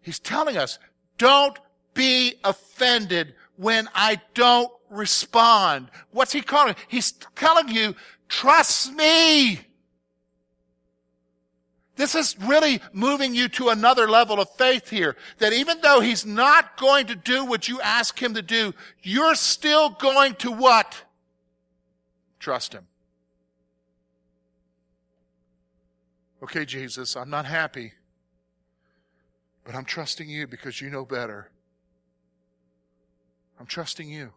He's 0.00 0.20
telling 0.20 0.56
us, 0.56 0.78
don't 1.18 1.58
be 1.94 2.34
offended 2.44 3.34
when 3.56 3.88
I 3.94 4.20
don't 4.34 4.70
respond. 4.90 5.90
What's 6.10 6.32
he 6.32 6.40
calling? 6.40 6.76
He's 6.88 7.12
telling 7.34 7.68
you, 7.68 7.94
trust 8.28 8.92
me. 8.92 9.60
This 12.02 12.16
is 12.16 12.36
really 12.40 12.80
moving 12.92 13.32
you 13.32 13.48
to 13.50 13.68
another 13.68 14.10
level 14.10 14.40
of 14.40 14.50
faith 14.56 14.90
here. 14.90 15.14
That 15.38 15.52
even 15.52 15.80
though 15.82 16.00
he's 16.00 16.26
not 16.26 16.76
going 16.76 17.06
to 17.06 17.14
do 17.14 17.44
what 17.44 17.68
you 17.68 17.80
ask 17.80 18.20
him 18.20 18.34
to 18.34 18.42
do, 18.42 18.74
you're 19.04 19.36
still 19.36 19.90
going 19.90 20.34
to 20.40 20.50
what? 20.50 21.04
Trust 22.40 22.72
him. 22.72 22.88
Okay, 26.42 26.64
Jesus, 26.64 27.16
I'm 27.16 27.30
not 27.30 27.46
happy, 27.46 27.92
but 29.62 29.76
I'm 29.76 29.84
trusting 29.84 30.28
you 30.28 30.48
because 30.48 30.80
you 30.80 30.90
know 30.90 31.04
better. 31.04 31.50
I'm 33.60 33.66
trusting 33.66 34.10
you. 34.10 34.32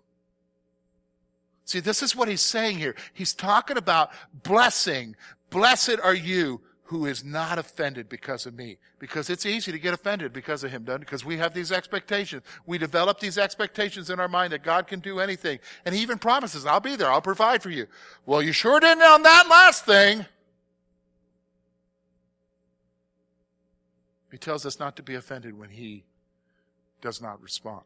See, 1.64 1.80
this 1.80 2.04
is 2.04 2.16
what 2.16 2.28
he's 2.28 2.44
saying 2.44 2.78
here. 2.78 2.94
He's 3.12 3.34
talking 3.34 3.78
about 3.78 4.12
blessing. 4.44 5.16
Blessed 5.50 5.98
are 6.04 6.14
you 6.14 6.62
who 6.86 7.08
is 7.08 7.24
not 7.24 7.58
offended 7.58 8.08
because 8.08 8.46
of 8.46 8.54
me. 8.54 8.78
Because 9.00 9.30
it's 9.30 9.46
easy 9.46 9.72
to 9.72 9.80
get 9.80 9.94
offended 9.94 10.32
because 10.32 10.64
of 10.64 10.72
him, 10.72 10.84
doesn't 10.84 11.02
it? 11.02 11.06
Because 11.06 11.26
we 11.26 11.38
have 11.38 11.54
these 11.54 11.72
expectations. 11.72 12.44
We 12.68 12.78
develop 12.78 13.20
these 13.20 13.40
expectations 13.40 14.12
in 14.12 14.20
our 14.20 14.28
mind 14.28 14.54
that 14.54 14.64
God 14.64 14.88
can 14.88 15.00
do 15.00 15.20
anything. 15.20 15.60
And 15.84 15.96
he 15.96 16.02
even 16.02 16.20
promises, 16.20 16.66
I'll 16.66 16.80
be 16.80 16.96
there. 16.96 17.10
I'll 17.10 17.22
provide 17.22 17.64
for 17.64 17.72
you. 17.72 17.88
Well, 18.28 18.42
you 18.42 18.52
sure 18.52 18.80
didn't 18.80 19.02
on 19.02 19.24
that 19.24 19.48
last 19.50 19.86
thing. 19.86 20.26
He 24.32 24.38
tells 24.38 24.66
us 24.66 24.80
not 24.80 24.96
to 24.98 25.04
be 25.04 25.16
offended 25.16 25.58
when 25.58 25.70
he 25.70 26.04
does 27.02 27.20
not 27.20 27.42
respond. 27.42 27.84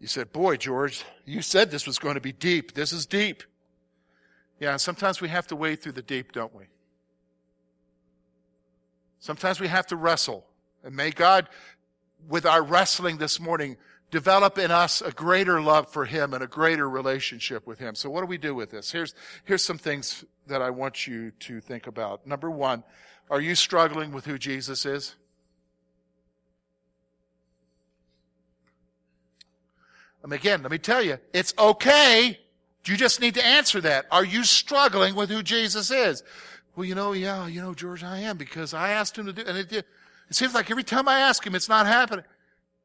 You 0.00 0.08
said, 0.08 0.32
boy, 0.32 0.56
George, 0.56 1.04
you 1.24 1.40
said 1.40 1.70
this 1.70 1.86
was 1.86 1.98
going 1.98 2.16
to 2.16 2.20
be 2.20 2.32
deep. 2.32 2.74
This 2.74 2.92
is 2.92 3.06
deep. 3.06 3.44
Yeah, 4.58 4.76
sometimes 4.76 5.20
we 5.20 5.28
have 5.28 5.46
to 5.48 5.56
wade 5.56 5.82
through 5.82 5.92
the 5.92 6.02
deep, 6.02 6.32
don't 6.32 6.54
we? 6.54 6.64
Sometimes 9.18 9.60
we 9.60 9.68
have 9.68 9.86
to 9.88 9.96
wrestle. 9.96 10.46
And 10.82 10.94
may 10.94 11.10
God, 11.10 11.48
with 12.28 12.46
our 12.46 12.62
wrestling 12.62 13.18
this 13.18 13.38
morning, 13.40 13.76
develop 14.10 14.56
in 14.56 14.70
us 14.70 15.02
a 15.02 15.10
greater 15.10 15.60
love 15.60 15.90
for 15.90 16.04
Him 16.04 16.32
and 16.32 16.42
a 16.42 16.46
greater 16.46 16.88
relationship 16.88 17.66
with 17.66 17.78
Him. 17.78 17.94
So 17.94 18.08
what 18.08 18.20
do 18.20 18.26
we 18.26 18.38
do 18.38 18.54
with 18.54 18.70
this? 18.70 18.92
Here's, 18.92 19.14
here's 19.44 19.64
some 19.64 19.78
things 19.78 20.24
that 20.46 20.62
I 20.62 20.70
want 20.70 21.06
you 21.06 21.32
to 21.40 21.60
think 21.60 21.86
about. 21.86 22.26
Number 22.26 22.50
one, 22.50 22.84
are 23.30 23.40
you 23.40 23.54
struggling 23.54 24.12
with 24.12 24.24
who 24.24 24.38
Jesus 24.38 24.86
is? 24.86 25.16
And 30.22 30.32
again, 30.32 30.62
let 30.62 30.70
me 30.70 30.78
tell 30.78 31.02
you, 31.02 31.18
it's 31.32 31.52
okay 31.58 32.38
you 32.88 32.96
just 32.96 33.20
need 33.20 33.34
to 33.34 33.44
answer 33.44 33.80
that. 33.80 34.06
Are 34.10 34.24
you 34.24 34.44
struggling 34.44 35.14
with 35.14 35.30
who 35.30 35.42
Jesus 35.42 35.90
is? 35.90 36.22
Well, 36.74 36.84
you 36.84 36.94
know, 36.94 37.12
yeah, 37.12 37.46
you 37.46 37.60
know, 37.60 37.74
George, 37.74 38.04
I 38.04 38.20
am 38.20 38.36
because 38.36 38.74
I 38.74 38.90
asked 38.90 39.16
him 39.16 39.26
to 39.26 39.32
do, 39.32 39.42
and 39.46 39.56
it, 39.56 39.72
it 39.72 39.86
seems 40.30 40.54
like 40.54 40.70
every 40.70 40.84
time 40.84 41.08
I 41.08 41.20
ask 41.20 41.46
him, 41.46 41.54
it's 41.54 41.68
not 41.68 41.86
happening. 41.86 42.24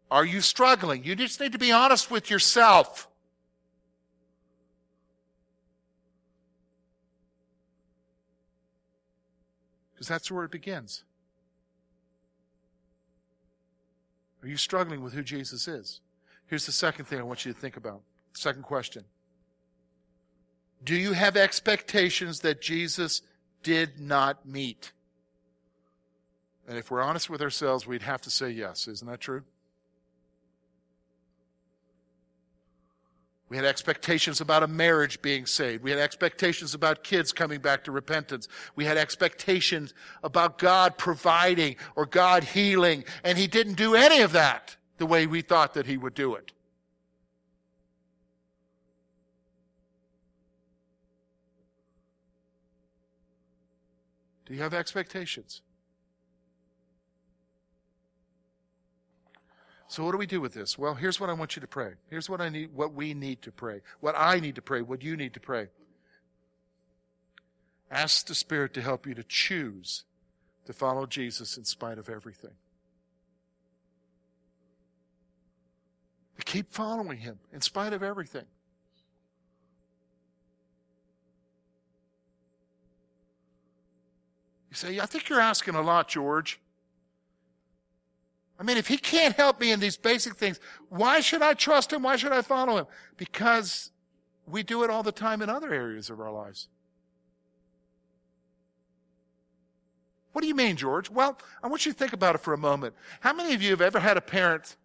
Are 0.10 0.26
you 0.26 0.42
struggling? 0.42 1.04
You 1.04 1.16
just 1.16 1.40
need 1.40 1.52
to 1.52 1.58
be 1.58 1.72
honest 1.72 2.10
with 2.10 2.30
yourself. 2.30 3.08
Because 9.94 10.08
that's 10.08 10.32
where 10.32 10.46
it 10.46 10.52
begins. 10.52 11.04
Are 14.42 14.48
you 14.48 14.58
struggling 14.58 15.04
with 15.04 15.14
who 15.14 15.22
Jesus 15.22 15.68
is? 15.68 16.02
Here's 16.48 16.66
the 16.66 16.72
second 16.72 17.06
thing 17.06 17.20
I 17.20 17.24
want 17.24 17.46
you 17.46 17.54
to 17.54 17.60
think 17.60 17.78
about. 17.78 18.02
Second 18.34 18.64
question. 18.64 19.06
Do 20.84 20.96
you 20.96 21.14
have 21.14 21.38
expectations 21.38 22.40
that 22.42 22.62
Jesus 22.62 23.22
did 23.64 24.00
not 24.00 24.46
meet? 24.48 24.92
And 26.68 26.78
if 26.78 26.90
we're 26.90 27.02
honest 27.02 27.30
with 27.30 27.42
ourselves, 27.42 27.86
we'd 27.86 28.02
have 28.04 28.22
to 28.22 28.30
say 28.30 28.50
yes. 28.50 28.88
Isn't 28.88 29.08
that 29.08 29.20
true? 29.20 29.44
We 33.50 33.58
had 33.58 33.66
expectations 33.66 34.40
about 34.40 34.64
a 34.64 34.68
marriage 34.68 35.22
being 35.22 35.46
saved. 35.46 35.84
We 35.84 35.92
had 35.92 36.00
expectations 36.00 36.74
about 36.74 37.04
kids 37.04 37.34
coming 37.34 37.60
back 37.60 37.84
to 37.84 37.92
repentance. 37.92 38.48
We 38.78 38.86
had 38.86 38.96
expectations 38.96 39.94
about 40.24 40.58
God 40.58 40.98
providing 40.98 41.76
or 41.98 42.06
God 42.06 42.46
healing, 42.46 43.04
and 43.26 43.38
He 43.38 43.48
didn't 43.48 43.74
do 43.74 43.94
any 43.94 44.22
of 44.22 44.32
that 44.32 44.78
the 45.00 45.06
way 45.06 45.28
we 45.28 45.42
thought 45.42 45.74
that 45.74 45.86
He 45.86 45.98
would 45.98 46.14
do 46.14 46.34
it. 46.36 46.54
Do 54.52 54.58
you 54.58 54.64
have 54.64 54.74
expectations? 54.74 55.62
So 59.88 60.04
what 60.04 60.12
do 60.12 60.18
we 60.18 60.26
do 60.26 60.42
with 60.42 60.54
this? 60.54 60.78
Well, 60.78 60.94
here's 60.94 61.22
what 61.22 61.30
I 61.30 61.34
want 61.34 61.56
you 61.56 61.62
to 61.62 61.68
pray. 61.68 61.94
Here's 62.10 62.30
what 62.30 62.42
I 62.42 62.50
need, 62.50 62.74
what 62.74 62.94
we 62.94 63.14
need 63.14 63.42
to 63.44 63.52
pray. 63.54 63.80
What 64.02 64.14
I 64.18 64.42
need 64.42 64.56
to 64.56 64.62
pray, 64.62 64.82
what 64.82 65.04
you 65.04 65.16
need 65.16 65.34
to 65.36 65.40
pray. 65.40 65.70
Ask 67.90 68.28
the 68.28 68.36
Spirit 68.36 68.74
to 68.74 68.82
help 68.82 69.08
you 69.08 69.14
to 69.14 69.24
choose 69.24 70.04
to 70.66 70.74
follow 70.74 71.06
Jesus 71.06 71.56
in 71.56 71.64
spite 71.64 71.98
of 71.98 72.10
everything. 72.10 72.56
To 76.38 76.44
keep 76.44 76.74
following 76.74 77.20
Him 77.20 77.40
in 77.54 77.62
spite 77.62 77.94
of 77.94 78.04
everything. 78.04 78.48
You 84.72 84.78
say, 84.78 85.00
I 85.00 85.06
think 85.06 85.28
you're 85.28 85.42
asking 85.42 85.76
a 85.76 85.82
lot, 85.82 86.08
George. 86.08 86.60
I 88.58 88.64
mean, 88.64 88.78
if 88.78 88.88
he 88.88 88.98
can't 88.98 89.36
help 89.36 89.60
me 89.60 89.72
in 89.72 89.82
these 89.82 89.98
basic 89.98 90.36
things, 90.36 90.60
why 90.88 91.20
should 91.20 91.42
I 91.42 91.54
trust 91.54 91.92
him? 91.92 92.04
Why 92.04 92.16
should 92.16 92.32
I 92.32 92.42
follow 92.42 92.78
him? 92.78 92.86
Because 93.18 93.92
we 94.48 94.64
do 94.64 94.84
it 94.84 94.90
all 94.90 95.04
the 95.04 95.12
time 95.12 95.42
in 95.42 95.50
other 95.50 95.74
areas 95.74 96.10
of 96.10 96.22
our 96.22 96.32
lives. 96.32 96.70
What 100.32 100.42
do 100.42 100.48
you 100.48 100.56
mean, 100.56 100.78
George? 100.78 101.10
Well, 101.10 101.38
I 101.62 101.68
want 101.68 101.86
you 101.86 101.92
to 101.92 101.98
think 101.98 102.14
about 102.14 102.36
it 102.36 102.38
for 102.38 102.54
a 102.54 102.58
moment. 102.58 102.96
How 103.20 103.34
many 103.34 103.54
of 103.54 103.62
you 103.62 103.72
have 103.72 103.82
ever 103.82 104.00
had 104.00 104.16
a 104.16 104.22
parent? 104.22 104.78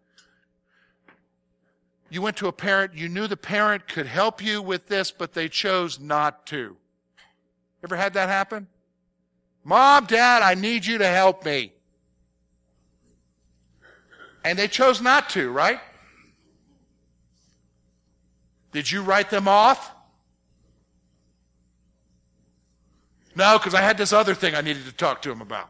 You 2.09 2.21
went 2.21 2.35
to 2.37 2.47
a 2.47 2.51
parent, 2.51 2.93
you 2.93 3.07
knew 3.07 3.27
the 3.27 3.37
parent 3.37 3.87
could 3.87 4.07
help 4.07 4.43
you 4.43 4.61
with 4.61 4.89
this, 4.89 5.11
but 5.11 5.33
they 5.33 5.47
chose 5.47 5.97
not 5.97 6.45
to. 6.47 6.75
Ever 7.83 7.95
had 7.95 8.13
that 8.15 8.27
happen? 8.27 8.67
Mom, 9.67 10.05
Dad, 10.05 10.43
I 10.43 10.53
need 10.53 10.85
you 10.85 10.97
to 10.99 11.05
help 11.05 11.43
me. 11.43 11.73
And 14.45 14.57
they 14.57 14.69
chose 14.69 15.01
not 15.01 15.29
to, 15.31 15.51
right? 15.51 15.81
Did 18.71 18.89
you 18.89 19.01
write 19.01 19.29
them 19.29 19.45
off? 19.45 19.91
No, 23.35 23.57
because 23.57 23.73
I 23.73 23.81
had 23.81 23.97
this 23.97 24.13
other 24.13 24.33
thing 24.33 24.55
I 24.55 24.61
needed 24.61 24.85
to 24.85 24.93
talk 24.93 25.21
to 25.23 25.31
him 25.31 25.41
about. 25.41 25.69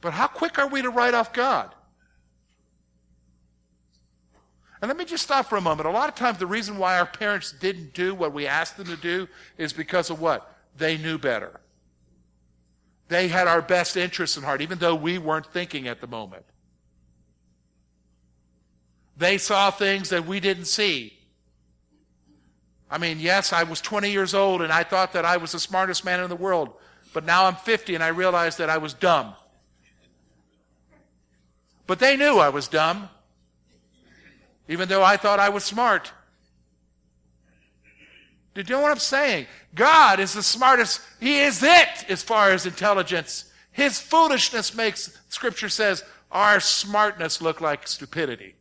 But 0.00 0.12
how 0.12 0.28
quick 0.28 0.60
are 0.60 0.68
we 0.68 0.80
to 0.80 0.90
write 0.90 1.14
off 1.14 1.32
God? 1.32 1.74
And 4.80 4.88
let 4.88 4.96
me 4.96 5.04
just 5.04 5.24
stop 5.24 5.46
for 5.46 5.56
a 5.56 5.60
moment. 5.60 5.88
A 5.88 5.92
lot 5.92 6.08
of 6.08 6.14
times, 6.14 6.38
the 6.38 6.46
reason 6.46 6.78
why 6.78 6.98
our 6.98 7.06
parents 7.06 7.52
didn't 7.52 7.92
do 7.92 8.14
what 8.14 8.32
we 8.32 8.46
asked 8.46 8.76
them 8.76 8.86
to 8.86 8.96
do 8.96 9.28
is 9.58 9.72
because 9.72 10.08
of 10.08 10.20
what? 10.20 10.54
They 10.76 10.96
knew 10.96 11.18
better. 11.18 11.60
They 13.08 13.28
had 13.28 13.46
our 13.46 13.60
best 13.60 13.96
interests 13.96 14.36
in 14.36 14.42
heart, 14.42 14.62
even 14.62 14.78
though 14.78 14.94
we 14.94 15.18
weren't 15.18 15.52
thinking 15.52 15.88
at 15.88 16.00
the 16.00 16.06
moment. 16.06 16.44
They 19.16 19.36
saw 19.36 19.70
things 19.70 20.08
that 20.10 20.26
we 20.26 20.40
didn't 20.40 20.64
see. 20.64 21.12
I 22.90 22.98
mean, 22.98 23.20
yes, 23.20 23.52
I 23.52 23.64
was 23.64 23.80
20 23.80 24.10
years 24.10 24.32
old 24.32 24.62
and 24.62 24.72
I 24.72 24.82
thought 24.82 25.12
that 25.12 25.24
I 25.24 25.36
was 25.36 25.52
the 25.52 25.60
smartest 25.60 26.04
man 26.04 26.20
in 26.20 26.28
the 26.28 26.36
world, 26.36 26.70
but 27.12 27.24
now 27.24 27.44
I'm 27.44 27.54
50 27.54 27.94
and 27.94 28.02
I 28.02 28.08
realize 28.08 28.56
that 28.56 28.70
I 28.70 28.78
was 28.78 28.94
dumb. 28.94 29.34
But 31.86 31.98
they 31.98 32.16
knew 32.16 32.38
I 32.38 32.48
was 32.48 32.66
dumb, 32.66 33.08
even 34.70 34.88
though 34.88 35.02
I 35.02 35.16
thought 35.16 35.40
I 35.40 35.48
was 35.48 35.64
smart. 35.64 36.12
Do 38.54 38.62
you 38.62 38.68
know 38.68 38.80
what 38.80 38.92
I'm 38.92 38.98
saying? 38.98 39.46
God 39.74 40.20
is 40.20 40.32
the 40.32 40.44
smartest. 40.44 41.00
He 41.18 41.40
is 41.40 41.60
it 41.64 42.08
as 42.08 42.22
far 42.22 42.50
as 42.50 42.66
intelligence. 42.66 43.52
His 43.72 43.98
foolishness 44.00 44.72
makes, 44.72 45.18
Scripture 45.28 45.68
says, 45.68 46.04
our 46.30 46.60
smartness 46.60 47.42
look 47.42 47.60
like 47.60 47.88
stupidity. 47.88 48.54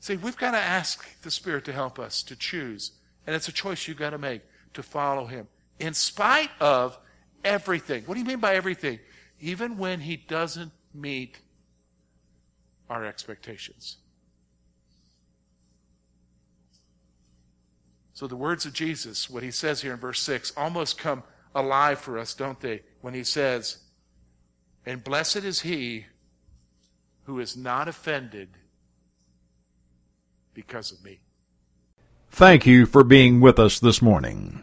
See, 0.00 0.16
we've 0.16 0.36
got 0.36 0.50
to 0.50 0.58
ask 0.58 1.20
the 1.22 1.30
Spirit 1.30 1.64
to 1.66 1.72
help 1.72 2.00
us 2.00 2.24
to 2.24 2.34
choose. 2.34 2.92
And 3.28 3.36
it's 3.36 3.46
a 3.46 3.52
choice 3.52 3.86
you've 3.86 3.96
got 3.96 4.10
to 4.10 4.18
make 4.18 4.42
to 4.72 4.82
follow 4.82 5.26
Him 5.26 5.46
in 5.78 5.94
spite 5.94 6.50
of 6.60 6.98
everything. 7.44 8.02
What 8.06 8.14
do 8.14 8.20
you 8.20 8.26
mean 8.26 8.40
by 8.40 8.56
everything? 8.56 8.98
Even 9.40 9.76
when 9.76 10.00
He 10.00 10.16
doesn't 10.16 10.72
meet 10.92 11.38
our 12.88 13.04
expectations. 13.04 13.96
So 18.14 18.28
the 18.28 18.36
words 18.36 18.64
of 18.64 18.72
Jesus, 18.72 19.28
what 19.28 19.42
he 19.42 19.50
says 19.50 19.82
here 19.82 19.92
in 19.92 19.98
verse 19.98 20.20
6, 20.20 20.52
almost 20.56 20.98
come 20.98 21.24
alive 21.52 21.98
for 21.98 22.16
us, 22.16 22.32
don't 22.32 22.60
they? 22.60 22.82
When 23.00 23.12
he 23.12 23.24
says, 23.24 23.78
And 24.86 25.02
blessed 25.02 25.38
is 25.38 25.62
he 25.62 26.06
who 27.24 27.40
is 27.40 27.56
not 27.56 27.88
offended 27.88 28.50
because 30.54 30.92
of 30.92 31.02
me. 31.04 31.18
Thank 32.30 32.66
you 32.66 32.86
for 32.86 33.02
being 33.02 33.40
with 33.40 33.58
us 33.58 33.80
this 33.80 34.00
morning. 34.00 34.62